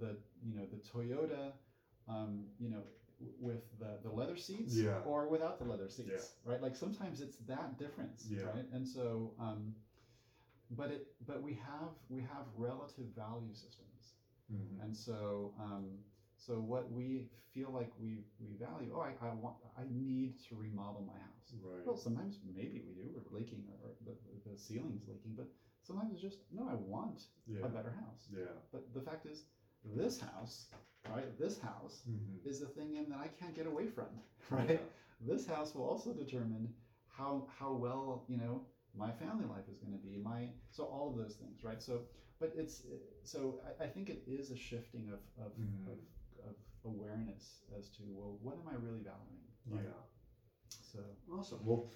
[0.00, 1.52] the you know the Toyota,
[2.08, 2.82] um, you know,
[3.40, 5.00] with the the leather seats Yeah.
[5.04, 6.62] or without the leather seats, right?
[6.62, 8.44] Like sometimes it's that difference, Yeah.
[8.44, 8.66] right?
[8.72, 9.74] And so, um,
[10.70, 14.14] but it but we have we have relative value systems.
[14.52, 14.82] Mm-hmm.
[14.82, 15.98] And so, um,
[16.38, 20.56] so what we feel like we, we value, oh, I, I want, I need to
[20.56, 21.52] remodel my house.
[21.62, 21.84] Right.
[21.84, 24.14] Well, sometimes maybe we do, we're leaking or the,
[24.50, 25.48] the ceiling's leaking, but
[25.88, 27.64] sometimes it's just, no, I want yeah.
[27.64, 28.22] a better house.
[28.32, 28.54] Yeah.
[28.72, 29.38] But the fact is,
[30.00, 30.56] this house,
[31.14, 32.48] right, this house Mm-hmm.
[32.50, 34.10] is the thing in that I can't get away from,
[34.50, 34.70] right?
[34.80, 35.32] Yeah.
[35.32, 36.64] This house will also determine
[37.18, 38.54] how, how well, you know,
[39.04, 41.82] my family life is going to be, my, so all of those things, right?
[41.82, 41.94] So,
[42.40, 42.82] but it's,
[43.24, 45.86] so I, I think it is a shifting of, of, Mhm.
[45.92, 45.98] of,
[46.48, 47.44] of awareness
[47.78, 49.46] as to, well, what am I really valuing?
[49.70, 49.98] Yeah.
[50.92, 51.00] So,
[51.32, 51.58] Awesome.
[51.64, 51.90] Well,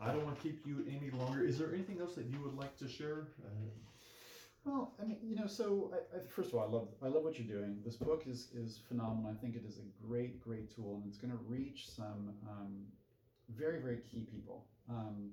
[0.00, 1.42] I don't want to keep you any longer.
[1.44, 3.28] Is there anything else that you would like to share?
[3.44, 3.48] Uh,
[4.64, 7.24] Well, I mean, you know, so I, I, first of all, I love I love
[7.24, 7.80] what you're doing.
[7.84, 9.30] This book is is phenomenal.
[9.30, 12.72] I think it is a great great tool, and it's going to reach some um,
[13.48, 14.66] very very key people.
[14.90, 15.30] Um,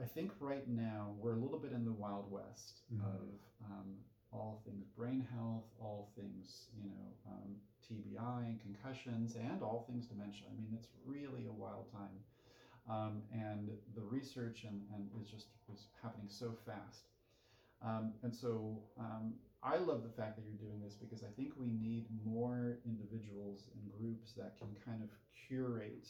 [0.00, 3.04] I think right now we're a little bit in the wild west Mhm.
[3.04, 3.28] of
[3.70, 3.88] um,
[4.32, 7.48] all things brain health, all things you know um,
[7.86, 10.46] TBI and concussions, and all things dementia.
[10.50, 12.16] I mean, it's really a wild time,
[12.88, 17.06] um, and the research and, and is just is happening so fast.
[17.84, 21.52] Um, and so um, I love the fact that you're doing this because I think
[21.58, 25.08] we need more individuals and groups that can kind of
[25.48, 26.08] curate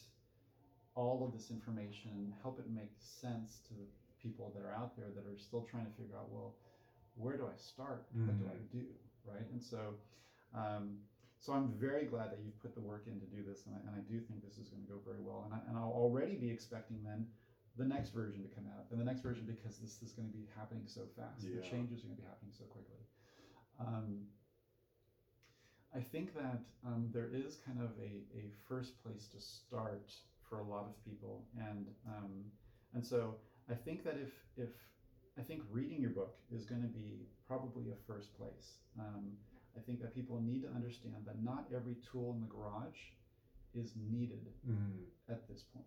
[0.95, 3.87] all of this information, and help it make sense to the
[4.23, 6.55] people that are out there that are still trying to figure out, well,
[7.17, 8.05] where do I start?
[8.27, 8.85] What do I do?
[9.25, 9.47] Right?
[9.53, 9.95] And so,
[10.55, 10.99] um,
[11.43, 13.79] so I'm very glad that you've put the work in to do this, and I,
[13.91, 15.43] and I do think this is going to go very well.
[15.51, 17.27] And, I, and I'll already be expecting then
[17.77, 20.35] the next version to come out, and the next version because this is going to
[20.35, 21.43] be happening so fast.
[21.59, 23.03] The changes are going to be happening so quickly.
[23.83, 24.31] Um,
[25.95, 30.15] I think that um, there is kind of a, a first place to start
[30.49, 32.45] for a lot of people, and um,
[32.95, 33.35] and so
[33.69, 34.71] I think that if if
[35.39, 38.79] I think reading your book is going to be probably a first place.
[39.01, 39.33] Um,
[39.77, 43.01] I think that people need to understand that not every tool in the garage
[43.75, 45.87] is needed mm, at this point,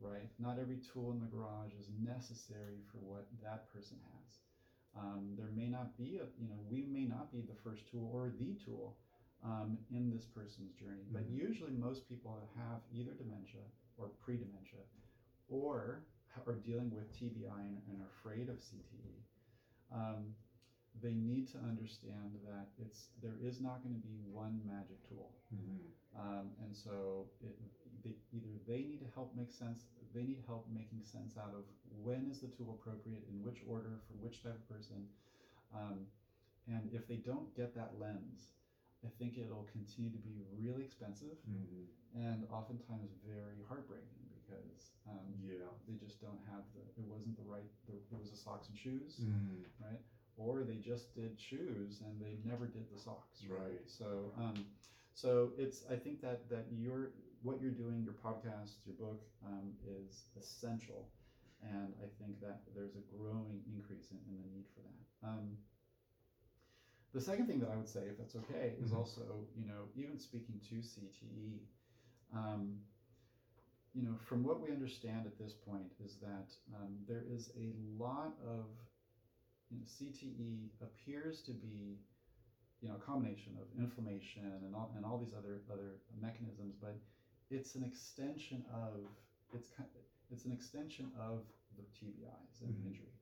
[0.00, 0.28] right?
[0.38, 4.38] Not every tool in the garage is necessary for what that person has.
[4.96, 8.10] Um, there may not be a, you know, we may not be the first tool
[8.12, 8.96] or the tool
[9.44, 11.36] um, in this person's journey, but Mhm.
[11.36, 13.62] usually most people that have either dementia
[13.96, 14.80] or pre-dementia
[15.48, 16.04] or
[16.46, 19.22] are dealing with TBI and, and are afraid of CTE,
[19.92, 20.34] um,
[21.02, 25.30] they need to understand that it's there is not going to be one magic tool.
[25.54, 25.86] mm,
[26.16, 27.54] Um, and so it,
[28.02, 31.64] they, either they need to help make sense, they need help making sense out of
[32.02, 35.06] when is the tool appropriate, in which order, for which type of person.
[35.74, 36.06] Um,
[36.66, 38.50] and if they don't get that lens,
[39.04, 45.28] I think it'll continue to be really expensive mm, and oftentimes very heartbreaking because um,
[45.46, 45.70] yeah.
[45.86, 48.76] they just don't have the it wasn't the right the, it was the socks and
[48.76, 49.62] shoes Mm.
[49.78, 50.02] right
[50.38, 53.80] or they just did shoes and they never did the socks Right.
[53.86, 54.66] so um
[55.14, 57.10] so it's i think that that your
[57.42, 61.08] what you're doing your podcast your book um, is essential
[61.62, 65.56] and i think that there's a growing increase in, in the need for that um,
[67.12, 68.92] the second thing that i would say if that's okay is Mhm.
[68.92, 71.62] also you know even speaking to cte
[72.34, 72.80] um,
[73.94, 77.72] you know, from what we understand at this point is that um, there is a
[77.74, 78.68] lot of
[79.70, 81.98] you know, CTE appears to be,
[82.80, 86.96] you know, a combination of inflammation and all, and all these other other mechanisms, but
[87.50, 89.00] it's an extension of
[89.54, 89.88] it's kind
[90.30, 91.42] it's an extension of
[91.76, 92.86] the TBIs and Mhm.
[92.86, 93.12] injury,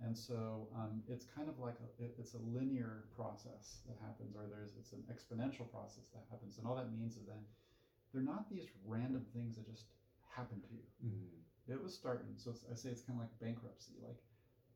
[0.00, 4.36] and so um, it's kind of like a, it- it's a linear process that happens,
[4.36, 7.42] or there's it's an exponential process that happens, and all that means is that
[8.12, 9.86] they're not these random things that just
[10.28, 10.86] happen to you.
[11.04, 11.42] Mm.
[11.66, 12.36] It was starting.
[12.36, 13.94] So it's, I say it's kind of like bankruptcy.
[14.02, 14.18] Like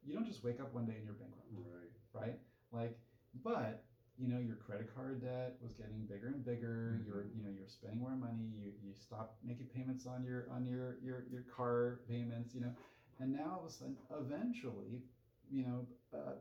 [0.08, 2.22] you don't just wake up one day and you're bankrupt, Right.
[2.22, 2.38] right?
[2.72, 2.98] Like,
[3.44, 3.84] but
[4.16, 7.00] you know your credit card debt was getting bigger and bigger.
[7.06, 7.36] You're Mhm.
[7.36, 8.44] you know you're spending more money.
[8.44, 12.54] You you stopped making payments on your on your your your car payments.
[12.54, 12.74] You know,
[13.20, 15.04] and now all of a sudden, eventually,
[15.48, 16.36] you know, uh,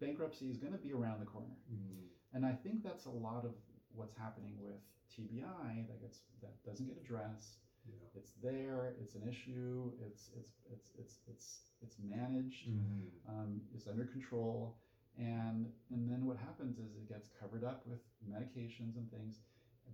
[0.00, 1.56] bankruptcy is going to be around the corner.
[1.72, 2.08] Mm.
[2.34, 3.54] And I think that's a lot of
[3.94, 7.56] what's happening with TBI that gets that doesn't get addressed
[7.86, 8.18] Yeah.
[8.18, 11.46] it's there it's an issue it's it's it's it's it's
[11.82, 13.08] it's managed Mm.
[13.28, 14.76] um, it's under control
[15.18, 19.40] and and then what happens is it gets covered up with medications and things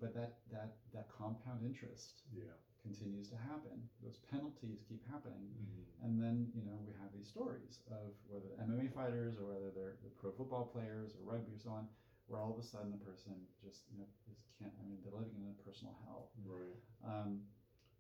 [0.00, 2.54] but that that that compound interest Yeah.
[2.82, 5.84] continues to happen those penalties keep happening Mm.
[6.04, 9.96] and then you know we have these stories of whether MMA fighters or whether they're,
[10.02, 11.86] they're pro football players or rugby or so on,
[12.26, 14.72] where all of a sudden the person just you know is can't.
[14.80, 16.30] I mean, they're living in a personal hell.
[16.46, 16.78] Right.
[17.04, 17.42] Um,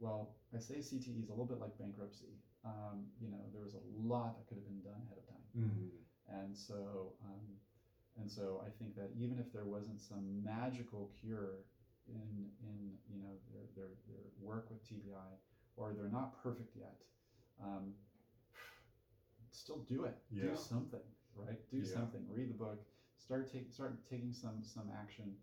[0.02, 2.34] well, I say CTE is a little bit like bankruptcy.
[2.64, 5.46] Um, you know, there was a lot that could have been done ahead of time,
[5.56, 5.88] Mm.
[6.42, 7.46] and so um,
[8.18, 11.64] and so I think that even if there wasn't some magical cure
[12.08, 15.30] in in you know their their, their work with TBI,
[15.76, 16.98] or they're not perfect yet,
[17.62, 17.94] um,
[19.50, 20.16] still do it.
[20.30, 20.50] Yeah.
[20.50, 21.58] Do something, right?
[21.70, 21.94] Do Yeah.
[21.94, 22.26] something.
[22.28, 22.82] Read the book.
[23.18, 25.36] Start taking start taking some some action.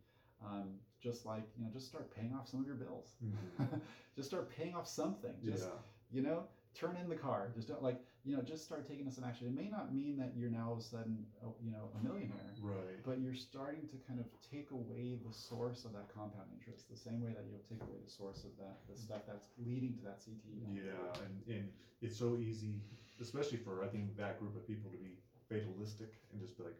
[0.45, 3.13] Um, just like you know, just start paying off some of your bills.
[3.23, 3.81] Mhm.
[4.15, 5.33] just start paying off something.
[5.43, 5.79] Just yeah.
[6.11, 7.51] you know, turn in the car.
[7.55, 9.47] Just don't like you know, just start taking some action.
[9.47, 12.03] It may not mean that you're now all of a sudden oh, you know a
[12.03, 12.99] millionaire, Right.
[13.05, 16.97] but you're starting to kind of take away the source of that compound interest, the
[16.97, 20.03] same way that you'll take away the source of that the stuff that's leading to
[20.03, 20.75] that CTE.
[20.75, 21.69] Yeah, and, and
[22.01, 22.81] it's so easy,
[23.21, 25.15] especially for I think that group of people to be
[25.49, 26.77] fatalistic and just be like,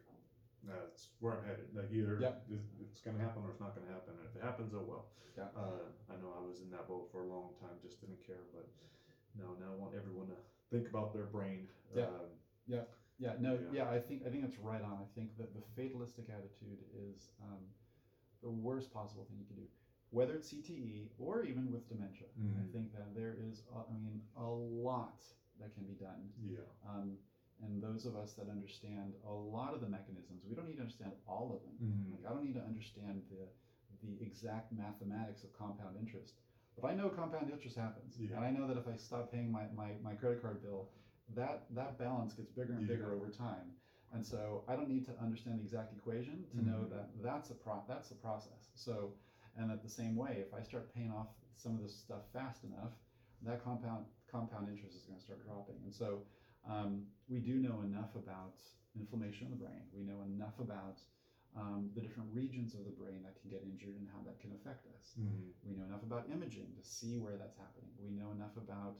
[0.64, 1.66] that's where I'm headed.
[1.74, 2.44] Like either Yep.
[2.50, 4.14] it's, it's gonna happen or it's not gonna happen.
[4.18, 5.06] And if it happens, oh well.
[5.36, 5.48] Yeah.
[5.56, 8.44] Uh, I know I was in that boat for a long time, just didn't care,
[8.52, 8.68] but
[9.38, 10.36] no, now I want everyone to
[10.70, 11.68] think about their brain.
[11.94, 12.06] Yeah.
[12.06, 12.30] Um,
[13.18, 13.84] Yeah, no, Yeah.
[13.84, 13.88] yeah.
[13.90, 14.96] I think I think that's right on.
[14.98, 17.60] I think that the fatalistic attitude is um,
[18.42, 19.68] the worst possible thing you can do,
[20.10, 22.28] whether it's CTE or even with dementia.
[22.38, 22.72] I Mhm.
[22.72, 25.20] think that there is, I mean, a lot
[25.58, 26.32] that can be done.
[26.40, 26.60] yeah.
[26.88, 27.18] Um,
[27.62, 30.82] and those of us that understand a lot of the mechanisms, we don't need to
[30.82, 31.76] understand all of them.
[31.80, 32.12] Mhm.
[32.14, 33.48] Like I don't need to understand the
[34.02, 36.32] the exact mathematics of compound interest,
[36.74, 38.36] but I know compound interest happens, Yeah.
[38.36, 40.88] and I know that if I stop paying my, my, my credit card bill,
[41.34, 43.76] that that balance gets bigger and bigger over time.
[44.12, 46.90] And so I don't need to understand the exact equation to know Mhm.
[46.90, 48.70] that that's a pro that's a process.
[48.74, 49.12] So,
[49.56, 52.64] and at the same way, if I start paying off some of this stuff fast
[52.64, 52.94] enough,
[53.42, 55.76] that compound compound interest is going to start dropping.
[55.84, 56.22] And so
[56.66, 58.60] um, we do know enough about
[58.94, 59.84] inflammation in the brain.
[59.92, 61.02] We know enough about
[61.56, 64.52] um, the different regions of the brain that can get injured and how that can
[64.52, 65.16] affect us.
[65.16, 65.52] Mhm.
[65.62, 67.90] We know enough about imaging to see where that's happening.
[67.98, 68.98] We know enough about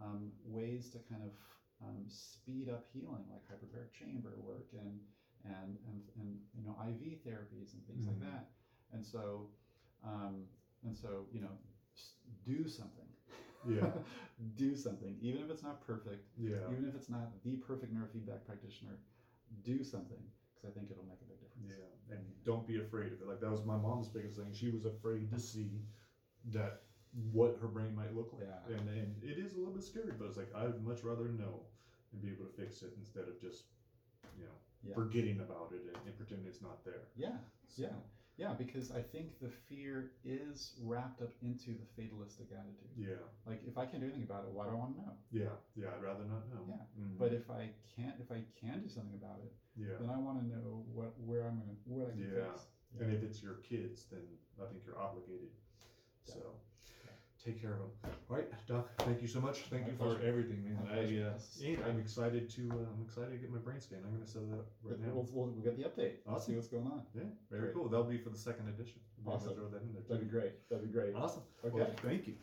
[0.00, 1.32] um, ways to kind of
[1.82, 5.00] um, speed up healing, like hyperbaric chamber work and
[5.44, 8.20] and and, and you know IV therapies and things like Mhm.
[8.20, 8.48] that.
[8.92, 9.48] And so
[10.02, 10.46] um,
[10.82, 11.56] and so you know
[12.44, 13.11] do something.
[13.68, 13.90] Yeah.
[14.56, 16.56] do something, even if it's not perfect, Yeah.
[16.70, 18.98] even if it's not the perfect neurofeedback practitioner.
[19.64, 20.22] Do something
[20.54, 21.76] because I think it'll make a big difference.
[21.78, 23.28] Yeah, and don't be afraid of it.
[23.28, 24.52] Like that was my mom's biggest thing.
[24.52, 25.82] She was afraid to see
[26.52, 26.82] that
[27.30, 28.76] what her brain might look like, Yeah.
[28.78, 30.12] and and it is a little bit scary.
[30.18, 31.66] But it's like I'd much rather know
[32.12, 33.64] and be able to fix it instead of just
[34.38, 34.94] you know Yeah.
[34.94, 37.08] forgetting about it and, and pretending it's not there.
[37.14, 37.36] Yeah,
[37.68, 37.96] So, yeah,
[38.36, 38.52] yeah.
[38.54, 42.90] Because I think the fear is wrapped up into the fatalistic attitude.
[42.96, 45.12] yeah, Like, if I can't do anything about it, why do I want to know?
[45.30, 45.88] yeah, yeah.
[45.96, 46.64] I'd rather not know.
[46.68, 47.18] Yeah, Mhm.
[47.18, 50.40] But if I can't, if I can do something about it, yeah, then I want
[50.40, 52.52] to know what, where I'm gonna, what I can Yeah.
[52.52, 52.66] fix.
[53.00, 54.20] and if it's your kids, then
[54.60, 55.48] I think you're obligated.
[56.26, 56.34] Yeah.
[56.34, 56.60] So.
[57.44, 57.90] Take care of them.
[58.30, 58.88] All right, Doc.
[58.98, 59.58] Thank you so much.
[59.70, 60.78] Thank My you for everything, man.
[60.90, 61.28] I, pleasure.
[61.30, 61.88] uh, This is and great.
[61.88, 62.62] I'm excited to.
[62.70, 63.98] Uh, I'm excited to get my brain scan.
[64.06, 65.08] I'm gonna set that up right now.
[65.12, 66.14] We'll, we'll, we'll get the update.
[66.28, 67.02] I'll see what's going on.
[67.14, 67.74] Yeah, very Great.
[67.74, 67.88] cool.
[67.88, 69.00] That'll be for the second edition.
[69.24, 69.54] We're gonna Awesome.
[69.56, 70.02] Throw that in there.
[70.08, 70.52] That'd be great.
[70.70, 71.14] That'd be great.
[71.14, 71.42] Awesome.
[71.64, 71.74] Okay.
[71.76, 72.34] Well, thank you.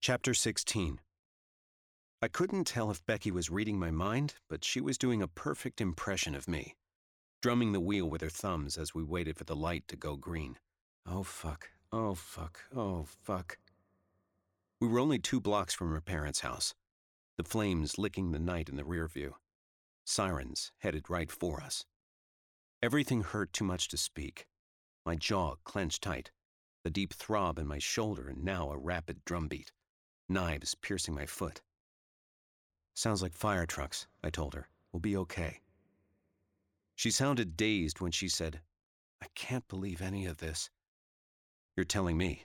[0.00, 1.00] Chapter 16
[2.24, 5.78] I couldn't tell if Becky was reading my mind, but she was doing a perfect
[5.78, 6.74] impression of me,
[7.42, 10.56] drumming the wheel with her thumbs as we waited for the light to go green.
[11.04, 11.68] Oh, fuck.
[11.92, 12.60] Oh, fuck.
[12.74, 13.58] Oh, fuck.
[14.80, 16.74] We were only two blocks from her parents' house,
[17.36, 19.36] the flames licking the night in the rear view.
[20.06, 21.84] Sirens headed right for us.
[22.82, 24.46] Everything hurt too much to speak.
[25.04, 26.30] My jaw clenched tight,
[26.84, 29.72] the deep throb in my shoulder, and now a rapid drumbeat
[30.26, 31.60] knives piercing my foot.
[32.94, 34.68] Sounds like fire trucks, I told her.
[34.92, 35.60] We'll be okay.
[36.94, 38.60] She sounded dazed when she said,
[39.20, 40.70] I can't believe any of this.
[41.76, 42.44] You're telling me.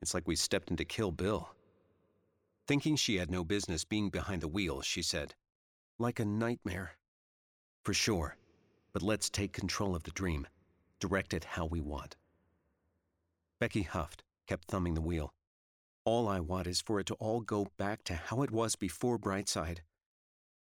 [0.00, 1.50] It's like we stepped into Kill Bill.
[2.66, 5.34] Thinking she had no business being behind the wheel, she said,
[5.98, 6.96] Like a nightmare.
[7.84, 8.36] For sure,
[8.92, 10.46] but let's take control of the dream,
[11.00, 12.16] direct it how we want.
[13.58, 15.34] Becky huffed, kept thumbing the wheel.
[16.06, 19.18] All I want is for it to all go back to how it was before
[19.18, 19.78] Brightside.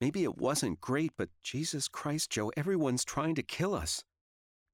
[0.02, 4.04] Maybe it wasn't great, but Jesus Christ, Joe, everyone's trying to kill us.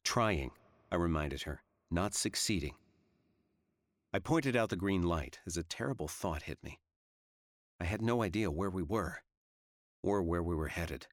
[0.04, 0.50] Trying,
[0.92, 1.62] I reminded her,
[1.92, 2.74] not succeeding.
[4.12, 6.80] I pointed out the green light as a terrible thought hit me.
[7.80, 9.22] I had no idea where we were,
[10.02, 11.06] or where we were headed.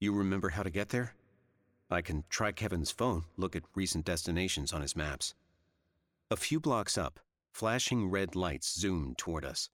[0.00, 1.12] You remember how to get there?
[1.90, 5.34] I can try Kevin's phone, look at recent destinations on his maps.
[6.30, 7.20] A few blocks up,
[7.58, 9.68] Flashing red lights zoomed toward us.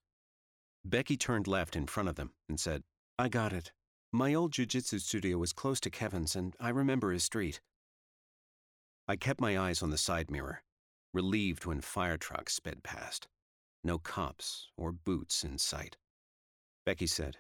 [0.87, 2.82] Becky turned left in front of them and said,
[3.18, 3.72] I got it.
[4.11, 7.61] My old jujitsu studio was close to Kevin's, and I remember his street.
[9.07, 10.62] I kept my eyes on the side mirror,
[11.12, 13.28] relieved when fire trucks sped past.
[13.82, 15.99] No cops or boots in sight.
[16.87, 17.37] Becky said,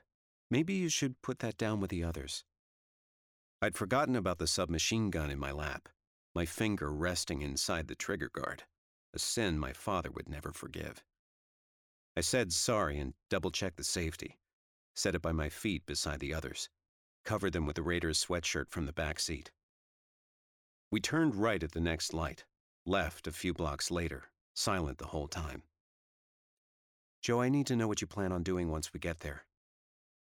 [0.50, 2.44] Maybe you should put that down with the others.
[3.62, 5.88] I'd forgotten about the submachine gun in my lap,
[6.34, 8.64] my finger resting inside the trigger guard
[9.14, 11.04] a sin my father would never forgive.
[12.16, 14.38] I said sorry and double checked the safety,
[14.94, 16.68] set it by my feet beside the others,
[17.24, 19.50] covered them with the Raiders sweatshirt from the back seat.
[20.90, 22.44] We turned right at the next light,
[22.86, 25.62] left a few blocks later, silent the whole time.
[27.22, 29.46] Joe, I need to know what you plan on doing once we get there.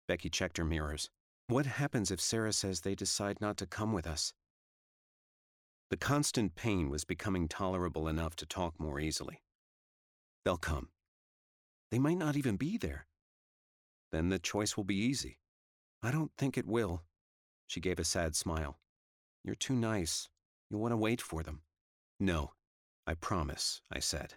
[0.08, 1.10] Becky checked her mirrors.
[1.46, 4.32] What happens if Sarah says they decide not to come with us?
[5.90, 9.42] The constant pain was becoming tolerable enough to talk more easily.
[10.44, 10.88] They'll come.
[11.90, 13.06] They might not even be there.
[14.12, 15.38] Then the choice will be easy.
[16.02, 17.04] I don't think it will.
[17.66, 18.78] She gave a sad smile.
[19.44, 20.28] You're too nice.
[20.70, 21.62] You'll want to wait for them.
[22.20, 22.52] No,
[23.06, 24.34] I promise, I said.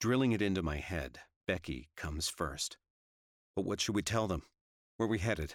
[0.00, 2.76] Drilling it into my head, Becky comes first.
[3.56, 4.42] But what should we tell them?
[4.96, 5.54] Where we headed?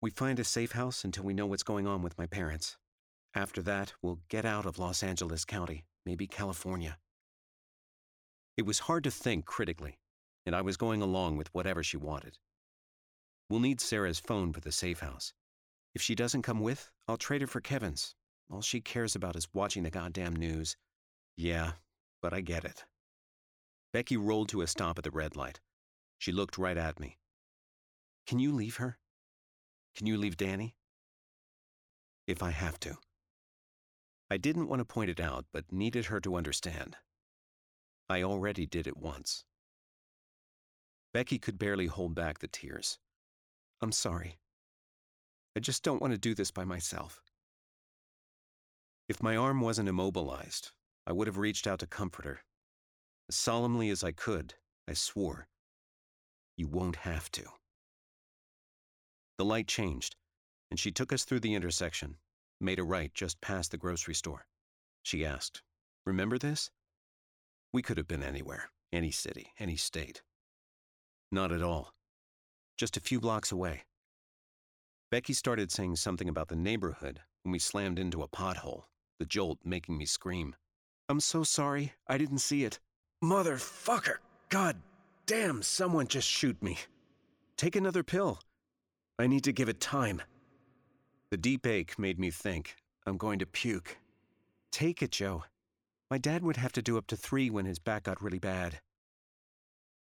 [0.00, 2.76] We find a safe house until we know what's going on with my parents.
[3.34, 6.98] After that, we'll get out of Los Angeles County, maybe California.
[8.58, 9.98] It was hard to think critically,
[10.44, 12.38] and I was going along with whatever she wanted.
[13.48, 15.32] We'll need Sarah's phone for the safe house.
[15.94, 18.14] If she doesn't come with, I'll trade her for Kevin's.
[18.50, 20.76] All she cares about is watching the goddamn news.
[21.36, 21.72] Yeah,
[22.20, 22.84] but I get it.
[23.92, 25.60] Becky rolled to a stop at the red light.
[26.18, 27.18] She looked right at me.
[28.26, 28.98] Can you leave her?
[29.96, 30.76] Can you leave Danny?
[32.26, 32.96] If I have to.
[34.32, 36.96] I didn't want to point it out, but needed her to understand.
[38.08, 39.44] I already did it once.
[41.12, 42.98] Becky could barely hold back the tears.
[43.82, 44.38] I'm sorry.
[45.54, 47.20] I just don't want to do this by myself.
[49.06, 50.70] If my arm wasn't immobilized,
[51.06, 52.40] I would have reached out to comfort her.
[53.28, 54.54] As solemnly as I could,
[54.88, 55.46] I swore,
[56.56, 57.44] You won't have to.
[59.36, 60.16] The light changed,
[60.70, 62.16] and she took us through the intersection,
[62.62, 64.46] made a right just past the grocery store.
[65.02, 65.62] She asked,
[66.06, 66.70] Remember this?
[67.72, 70.22] We could have been anywhere, any city, any state.
[71.30, 71.94] Not at all.
[72.76, 73.84] Just a few blocks away.
[75.10, 78.84] Becky started saying something about the neighborhood when we slammed into a pothole,
[79.18, 80.54] the jolt making me scream.
[81.08, 82.78] I'm so sorry, I didn't see it.
[83.22, 84.16] Motherfucker!
[84.48, 84.76] God
[85.26, 86.78] damn, someone just shoot me.
[87.56, 88.40] Take another pill.
[89.18, 90.22] I need to give it time.
[91.32, 92.76] The deep ache made me think,
[93.06, 93.96] I'm going to puke.
[94.70, 95.44] Take it, Joe.
[96.10, 98.82] My dad would have to do up to three when his back got really bad.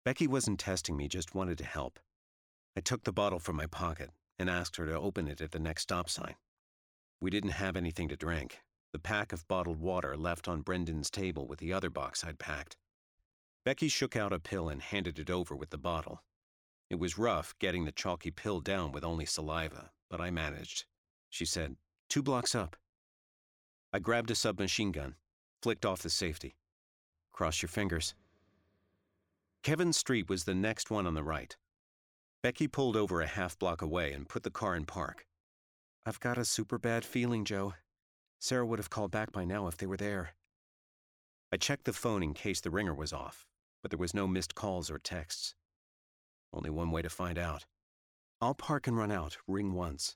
[0.03, 1.99] Becky wasn't testing me, just wanted to help.
[2.75, 4.09] I took the bottle from my pocket,
[4.39, 6.33] and asked her to open it at the next stop sign.
[7.21, 8.61] We didn't have anything to drink.
[8.91, 12.75] The pack of bottled water left on Brendan's table with the other box I'd packed.
[13.63, 16.23] Becky shook out a pill and handed it over with the bottle.
[16.89, 20.85] It was rough getting the chalky pill down with only saliva, but I managed.
[21.33, 21.77] She said,
[22.09, 22.75] Two blocks up.
[23.91, 25.15] I grabbed a submachine gun,
[25.63, 26.53] flicked off the safety.
[27.31, 28.13] Cross your fingers.
[29.63, 31.57] Kevin Street was the next one on the right.
[32.43, 35.25] Becky pulled over a half block away and put the car in park.
[36.05, 37.73] I've got a super bad feeling, Joe.
[38.39, 40.35] Sarah would have called back by now if they were there.
[41.51, 43.47] I checked the phone in case the ringer was off,
[43.81, 45.55] but there was no missed calls or texts.
[46.53, 47.65] Only one way to find out.
[48.39, 50.15] I'll park and run out, ring once.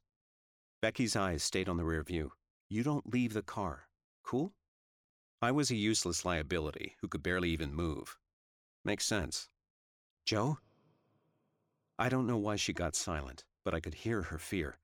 [0.79, 2.33] Becky's eyes stayed on the rear view.
[2.69, 3.87] You don't leave the car.
[4.23, 4.53] Cool?
[5.41, 8.17] I was a useless liability who could barely even move.
[8.85, 9.49] Makes sense.
[10.23, 10.59] Joe?
[11.97, 14.77] I don't know why she got silent, but I could hear her fear.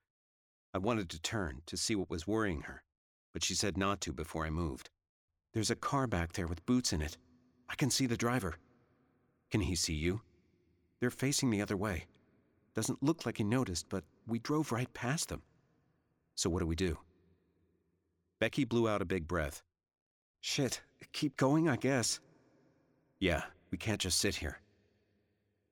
[0.73, 2.83] I wanted to turn to see what was worrying her,
[3.31, 4.89] but she said not to before I moved.
[5.53, 7.17] There's a car back there with boots in it.
[7.69, 8.55] I can see the driver.
[9.51, 10.21] Can he see you?
[10.99, 12.05] They're facing the other way.
[12.73, 15.43] Doesn't look like he noticed, but we drove right past them.
[16.35, 16.97] So what do we do?
[18.39, 19.63] Becky blew out a big breath.
[20.41, 20.81] Shit,
[21.13, 22.19] keep going, I guess.
[23.19, 24.59] Yeah, we can't just sit here.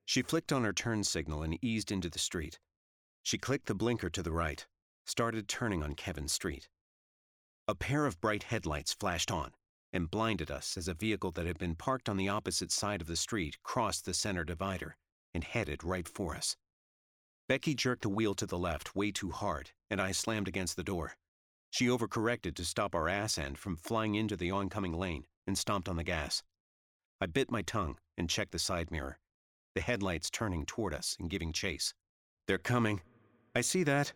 [0.04, 2.58] She flicked on her turn signal and eased into the street.
[3.22, 4.66] She clicked the blinker to the right,
[5.04, 6.68] started turning on Kevin Street.
[7.68, 9.52] A pair of bright headlights flashed on
[9.92, 13.06] and blinded us as a vehicle that had been parked on the opposite side of
[13.06, 14.96] the street crossed the center divider
[15.34, 16.56] and headed right for us.
[17.52, 20.82] Becky jerked the wheel to the left way too hard, and I slammed against the
[20.82, 21.18] door.
[21.68, 25.86] She overcorrected to stop our ass end from flying into the oncoming lane and stomped
[25.86, 26.42] on the gas.
[27.20, 29.18] I bit my tongue and checked the side mirror,
[29.74, 31.92] the headlights turning toward us and giving chase.
[32.48, 33.02] They're coming.
[33.54, 34.14] I see that.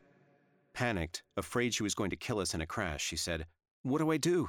[0.72, 3.44] Panicked, afraid she was going to kill us in a crash, she said,
[3.82, 4.48] What do I do?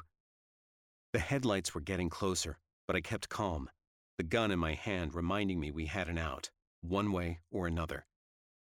[1.12, 2.58] The headlights were getting closer,
[2.88, 3.70] but I kept calm,
[4.18, 8.06] the gun in my hand reminding me we had an out, one way or another.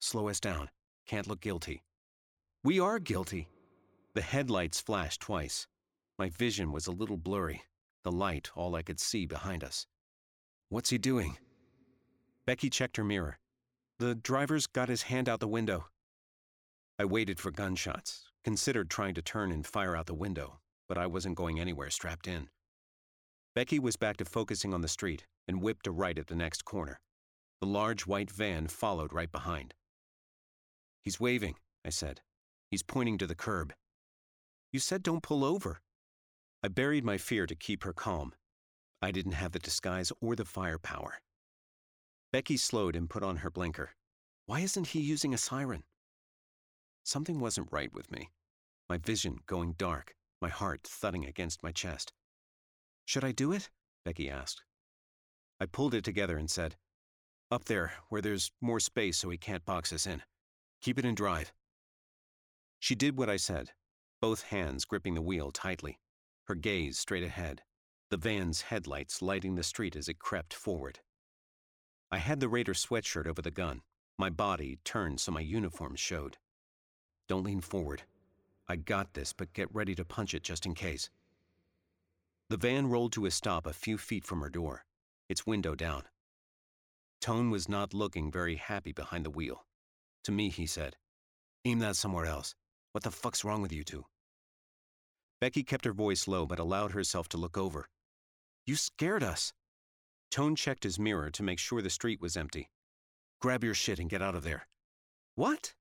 [0.02, 0.68] Slow us down.
[1.06, 1.84] Can't look guilty.
[2.64, 3.46] We are guilty.
[4.14, 5.68] The headlights flashed twice.
[6.18, 7.62] My vision was a little blurry,
[8.02, 9.86] the light all I could see behind us.
[10.70, 11.38] What's he doing?
[12.46, 13.38] Becky checked her mirror.
[14.00, 15.86] The driver's got his hand out the window.
[16.98, 21.06] I waited for gunshots, considered trying to turn and fire out the window, but I
[21.06, 22.48] wasn't going anywhere strapped in.
[23.54, 26.64] Becky was back to focusing on the street and whipped a right at the next
[26.64, 26.98] corner.
[27.60, 29.74] The large white van followed right behind.
[31.02, 32.20] He's waving, I said.
[32.70, 33.74] He's pointing to the curb.
[34.72, 35.80] You said don't pull over.
[36.62, 38.34] I buried my fear to keep her calm.
[39.02, 41.20] I didn't have the disguise or the firepower.
[42.32, 43.90] Becky slowed and put on her blinker.
[44.46, 45.82] Why isn't he using a siren?
[47.04, 48.30] Something wasn't right with me.
[48.88, 52.12] My vision going dark, my heart thudding against my chest.
[53.04, 53.70] Should I do it?
[54.04, 54.62] Becky asked.
[55.60, 56.76] I pulled it together and said,
[57.50, 60.22] Up there, where there's more space so he can't box us in.
[60.82, 61.52] Keep it in drive.
[62.80, 63.70] She did what I said,
[64.20, 66.00] both hands gripping the wheel tightly,
[66.44, 67.62] her gaze straight ahead,
[68.10, 70.98] the van's headlights lighting the street as it crept forward.
[72.10, 73.82] I had the Raider sweatshirt over the gun,
[74.18, 76.36] my body turned so my uniform showed.
[77.28, 78.02] Don't lean forward.
[78.68, 81.10] I got this, but get ready to punch it just in case.
[82.50, 84.84] The van rolled to a stop a few feet from her door,
[85.28, 86.02] its window down.
[87.20, 89.64] Tone was not looking very happy behind the wheel.
[90.24, 90.96] To me, he said,
[91.64, 92.54] Aim that somewhere else.
[92.92, 94.04] What the fuck's wrong with you two?
[95.40, 97.88] Becky kept her voice low but allowed herself to look over.
[98.66, 99.52] You scared us.
[100.30, 102.70] Tone checked his mirror to make sure the street was empty.
[103.40, 104.68] Grab your shit and get out of there.
[105.34, 105.74] What?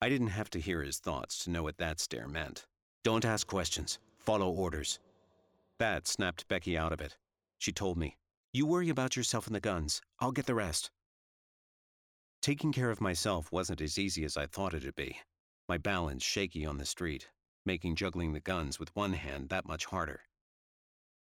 [0.00, 2.66] I didn't have to hear his thoughts to know what that stare meant.
[3.02, 3.98] Don't ask questions.
[4.18, 5.00] Follow orders.
[5.78, 7.16] That snapped Becky out of it.
[7.58, 8.16] She told me,
[8.52, 10.00] You worry about yourself and the guns.
[10.20, 10.90] I'll get the rest.
[12.42, 15.16] Taking care of myself wasn't as easy as I thought it'd be.
[15.68, 17.28] My balance shaky on the street,
[17.64, 20.22] making juggling the guns with one hand that much harder.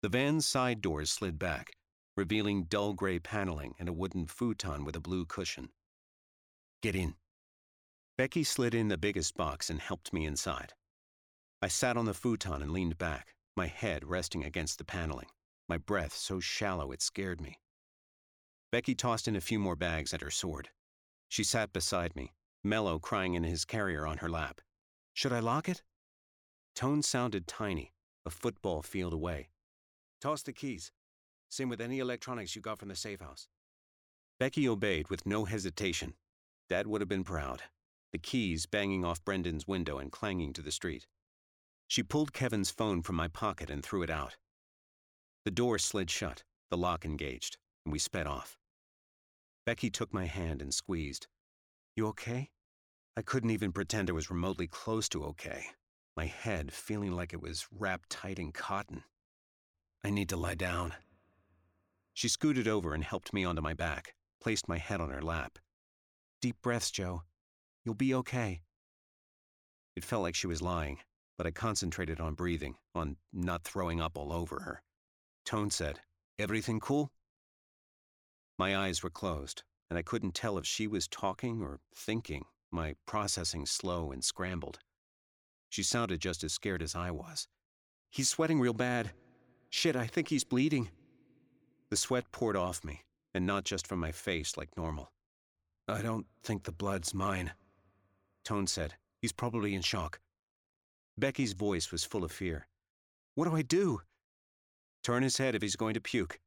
[0.02, 1.74] The van's side doors slid back,
[2.18, 5.70] revealing dull gray paneling and a wooden futon with a blue cushion.
[6.82, 7.14] Get in.
[8.18, 10.74] Becky slid in the biggest box and helped me inside.
[11.62, 15.30] I sat on the futon and leaned back, my head resting against the paneling,
[15.70, 17.60] my breath so shallow it scared me.
[18.72, 20.72] Becky tossed in a few more bags and her sword.
[21.34, 22.32] She sat beside me,
[22.64, 24.62] Mello crying in his carrier on her lap.
[25.16, 25.82] Should I lock it?
[26.76, 27.92] Tone sounded tiny,
[28.24, 29.50] a football field away.
[30.22, 30.92] Toss the keys.
[31.50, 33.48] Same with any electronics you got from the safe house.
[34.40, 36.14] Becky obeyed with no hesitation.
[36.70, 37.64] Dad would have been proud.
[38.12, 41.08] the keys banging off Brendan's window and clanging to the street.
[41.88, 44.38] She pulled Kevin's phone from my pocket and threw it out.
[45.46, 48.56] The door slid shut, the lock engaged, and we sped off.
[49.66, 51.28] Becky took my hand and squeezed.
[51.96, 52.50] You okay?
[53.16, 55.66] I couldn't even pretend I was remotely close to okay,
[56.18, 59.04] my head feeling like it was wrapped tight in cotton.
[60.04, 60.94] I need to lie down.
[62.14, 65.60] She scooted over and helped me onto my back, placed my head on her lap.
[66.42, 67.24] Deep breaths, Joe.
[67.86, 68.62] You'll be okay.
[69.96, 71.00] It felt like she was lying,
[71.38, 74.82] but I concentrated on breathing, on not throwing up all over her.
[75.46, 76.00] Tone said,
[76.40, 77.12] Everything cool?
[78.58, 82.96] My eyes were closed, and I couldn't tell if she was talking or thinking, my
[83.06, 84.80] processing slow and scrambled.
[85.70, 87.48] She sounded just as scared as I was.
[88.12, 89.12] He's sweating real bad.
[89.70, 90.90] Shit, I think he's bleeding.
[91.90, 93.02] The sweat poured off me,
[93.34, 95.12] and not just from my face like normal.
[95.88, 97.52] I don't think the blood's mine.
[98.46, 100.20] Tone said, He's probably in shock.
[101.18, 102.68] Becky's voice was full of fear.
[103.36, 104.02] What do I do?
[105.04, 106.40] Turn his head if he's going to puke.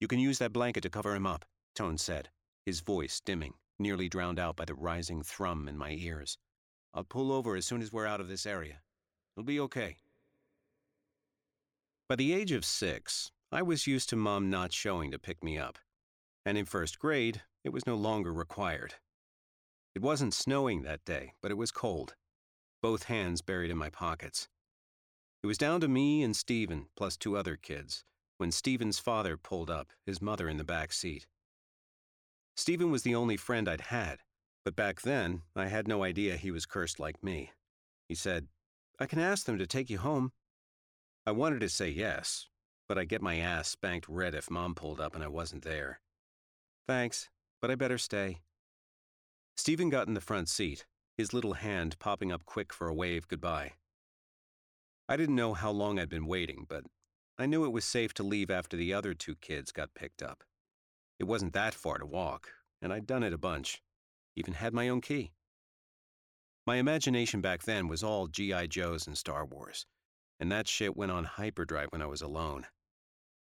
[0.00, 1.44] You can use that blanket to cover him up,
[1.74, 2.28] Tone said,
[2.66, 6.38] his voice dimming, nearly drowned out by the rising thrum in my ears.
[6.94, 8.80] I'll pull over as soon as we're out of this area.
[9.36, 9.96] It'll be okay.
[12.08, 15.58] By the age of six, I was used to Mom not showing to pick me
[15.58, 15.78] up,
[16.44, 18.94] and in first grade, it was no longer required.
[19.94, 22.14] It wasn't snowing that day, but it was cold,
[22.82, 24.48] both hands buried in my pockets.
[25.42, 28.04] It was down to me and Stephen, plus two other kids,
[28.38, 31.26] when Stephen's father pulled up, his mother in the back seat.
[32.56, 34.18] Stephen was the only friend I'd had,
[34.64, 37.50] but back then, I had no idea he was cursed like me.
[38.08, 38.48] He said,
[39.00, 40.32] I can ask them to take you home.
[41.26, 42.48] I wanted to say yes,
[42.88, 46.00] but I'd get my ass spanked red if Mom pulled up and I wasn't there.
[46.86, 47.30] Thanks,
[47.60, 48.40] but I better stay.
[49.56, 50.86] Stephen got in the front seat,
[51.16, 53.72] his little hand popping up quick for a wave goodbye.
[55.08, 56.84] I didn't know how long I'd been waiting, but
[57.38, 60.44] I knew it was safe to leave after the other two kids got picked up.
[61.22, 62.48] It wasn't that far to walk,
[62.80, 63.80] and I'd done it a bunch,
[64.34, 65.30] even had my own key.
[66.66, 68.66] My imagination back then was all G.I.
[68.66, 69.86] Joes and Star Wars,
[70.40, 72.66] and that shit went on hyperdrive when I was alone.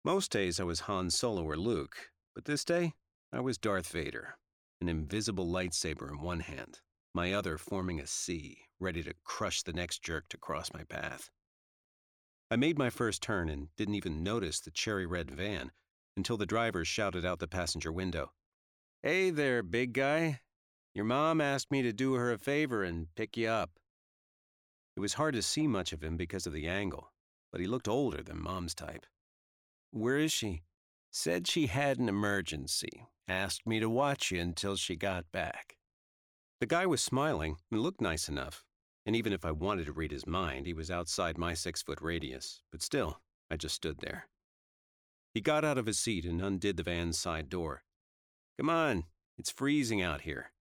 [0.06, 2.94] Most days I was Han Solo or Luke, but this day
[3.32, 4.38] I was Darth Vader
[4.80, 6.80] an invisible lightsaber in one hand,
[7.16, 11.32] my other forming a C, ready to crush the next jerk to cross my path.
[12.52, 15.72] I made my first turn and didn't even notice the cherry red van
[16.16, 18.32] until the driver shouted out the passenger window.
[19.02, 20.42] Hey there, big guy.
[20.94, 23.72] Your mom asked me to do her a favor and pick you up.
[24.96, 27.12] It was hard to see much of him because of the angle,
[27.52, 29.06] but he looked older than mom's type.
[29.92, 30.62] Where is she?
[31.12, 33.08] Said she had an emergency.
[33.28, 35.78] Asked me to watch you until she got back.
[36.60, 38.64] The guy was smiling and looked nice enough,
[39.06, 42.00] and even if I wanted to read his mind, he was outside my six foot
[42.02, 44.28] radius, but still, I just stood there.
[45.34, 47.84] He got out of his seat and undid the van's side door.
[48.58, 49.06] Come on,
[49.38, 50.52] it's freezing out here.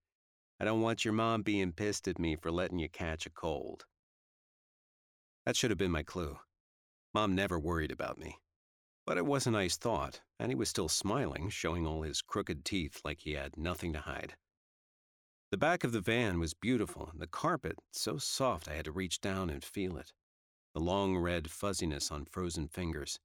[0.59, 3.85] I don't want your mom being pissed at me for letting you catch a cold.
[5.45, 6.37] That should have been my clue.
[7.13, 8.39] Mom never worried about me.
[9.05, 12.63] But it was a nice thought, and he was still smiling, showing all his crooked
[12.63, 14.35] teeth like he had nothing to hide.
[15.51, 18.91] The back of the van was beautiful, and the carpet so soft I had to
[18.91, 20.13] reach down and feel it.
[20.73, 23.19] The long red fuzziness on frozen fingers.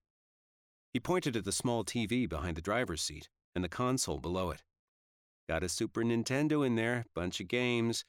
[0.93, 4.63] He pointed at the small TV behind the driver's seat and the console below it.
[5.49, 8.05] Got a Super Nintendo in there, bunch of games.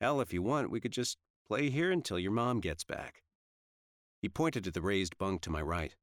[0.00, 1.18] Hell, if you want, we could just
[1.48, 3.22] play here until your mom gets back.
[4.22, 5.96] He pointed at the raised bunk to my right.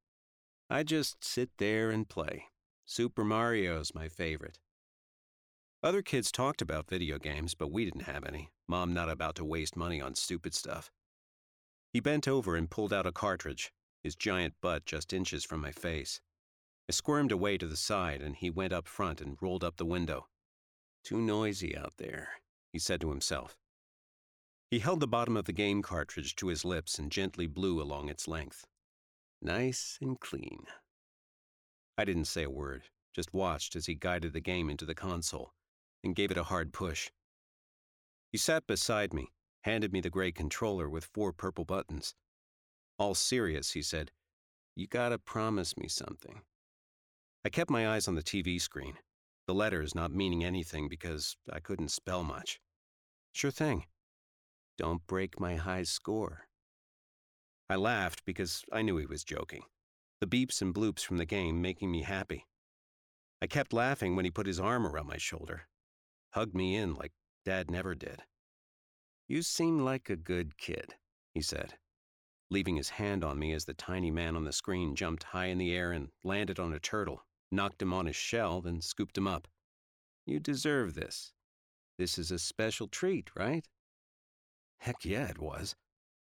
[0.70, 2.46] I just sit there and play.
[2.86, 4.60] Super Mario's my favorite.
[5.84, 8.50] Other kids talked about video games, but we didn't have any.
[8.68, 10.92] Mom not about to waste money on stupid stuff.
[11.94, 13.72] He bent over and pulled out a cartridge,
[14.08, 16.22] his giant butt just inches from my face.
[16.88, 19.86] I squirmed away to the side, and he went up front and rolled up the
[19.86, 20.30] window.
[21.04, 22.30] Too noisy out there,
[22.72, 23.58] he said to himself.
[24.72, 28.08] He held the bottom of the game cartridge to his lips and gently blew along
[28.08, 28.66] its length.
[29.42, 30.68] Nice and clean.
[31.98, 35.54] I didn't say a word, just watched as he guided the game into the console
[36.02, 37.12] and gave it a hard push.
[38.32, 42.16] He sat beside me, handed me the gray controller with four purple buttons.
[43.00, 44.12] All serious, he said,
[44.76, 46.42] You gotta promise me something.
[47.46, 48.96] I kept my eyes on the TV screen,
[49.48, 52.60] the letters not meaning anything because I couldn't spell much.
[53.34, 53.86] Sure thing.
[54.78, 56.48] Don't break my high score.
[57.70, 59.64] I laughed because I knew he was joking.
[60.20, 62.48] The beeps and bloops from the game making me happy.
[63.42, 65.68] I kept laughing when he put his arm around my shoulder,
[66.32, 67.12] hugged me in like
[67.46, 68.24] Dad never did.
[69.28, 70.96] You seem like a good kid,
[71.34, 71.76] he said,
[72.50, 75.58] leaving his hand on me as the tiny man on the screen jumped high in
[75.58, 79.28] the air and landed on a turtle, knocked him on his shell, then scooped him
[79.28, 79.48] up.
[80.26, 81.34] You deserve this.
[81.98, 83.68] This is a special treat, right?
[84.80, 85.76] Heck yeah, it was.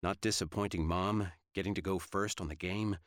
[0.04, 2.98] Not disappointing mom, getting to go first on the game,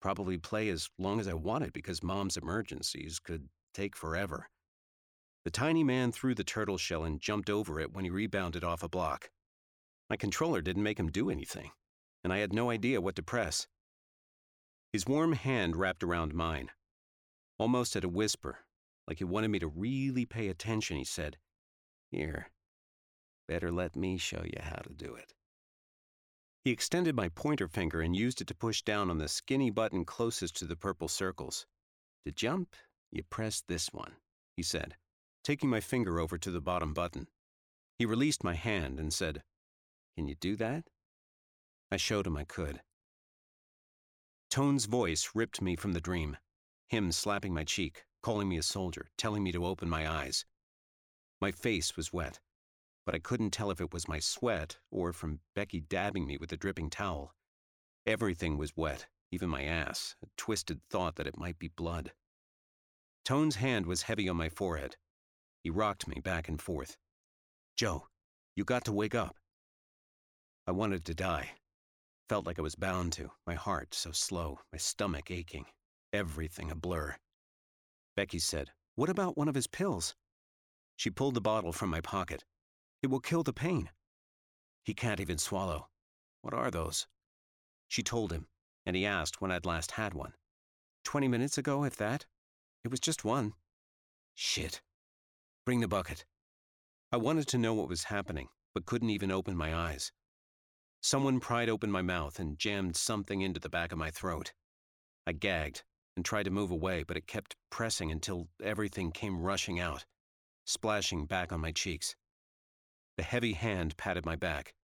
[0.00, 4.48] probably play as long as I wanted because mom's emergencies could take forever.
[5.44, 8.82] The tiny man threw the turtle shell and jumped over it when he rebounded off
[8.82, 9.30] a block.
[10.08, 11.70] My controller didn't make him do anything,
[12.22, 13.66] and I had no idea what to press.
[14.92, 16.70] His warm hand wrapped around mine.
[17.58, 18.60] Almost at a whisper,
[19.06, 21.36] like he wanted me to really pay attention, he said,
[22.10, 22.50] Here,
[23.46, 25.34] better let me show you how to do it.
[26.64, 30.04] He extended my pointer finger and used it to push down on the skinny button
[30.04, 31.66] closest to the purple circles.
[32.26, 32.76] To jump,
[33.10, 34.16] you press this one,
[34.56, 34.96] he said,
[35.42, 37.28] taking my finger over to the bottom button.
[37.98, 39.42] He released my hand and said,
[40.16, 40.88] Can you do that?
[41.90, 42.82] I showed him I could.
[44.50, 46.36] Tone's voice ripped me from the dream,
[46.88, 50.44] him slapping my cheek, calling me a soldier, telling me to open my eyes.
[51.40, 52.40] My face was wet
[53.10, 56.52] but I couldn't tell if it was my sweat or from Becky dabbing me with
[56.52, 57.34] a dripping towel.
[58.06, 62.12] Everything was wet, even my ass, a twisted thought that it might be blood.
[63.24, 64.96] Tone's hand was heavy on my forehead.
[65.64, 66.96] He rocked me back and forth.
[67.76, 68.06] Joe,
[68.54, 69.36] you got to wake up.
[70.66, 71.50] I wanted to die.
[72.30, 75.66] Felt like I was bound to, my heart so slow, my stomach aching,
[76.12, 77.16] everything a blur.
[78.14, 80.14] Becky said, What about one of his pills?
[80.94, 82.44] She pulled the bottle from my pocket.
[83.02, 83.90] It will kill the pain.
[84.84, 85.88] He can't even swallow.
[86.40, 87.08] What are those?
[87.88, 88.46] She told him,
[88.86, 90.34] and he asked when I'd last had one.
[91.02, 92.26] Twenty minutes ago, if that.
[92.84, 93.54] It was just one.
[94.36, 94.82] Shit.
[95.66, 96.24] Bring the bucket.
[97.10, 100.12] I wanted to know what was happening, but couldn't even open my eyes.
[101.02, 104.52] Someone pried open my mouth and jammed something into the back of my throat.
[105.26, 105.82] I gagged
[106.14, 110.04] and tried to move away, but it kept pressing until everything came rushing out,
[110.66, 112.16] splashing back on my cheeks.
[113.16, 114.74] The heavy hand patted my back.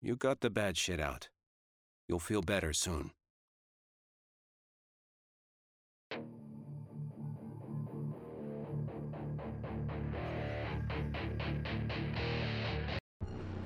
[0.00, 1.28] You got the bad shit out.
[2.08, 3.12] You'll feel better soon.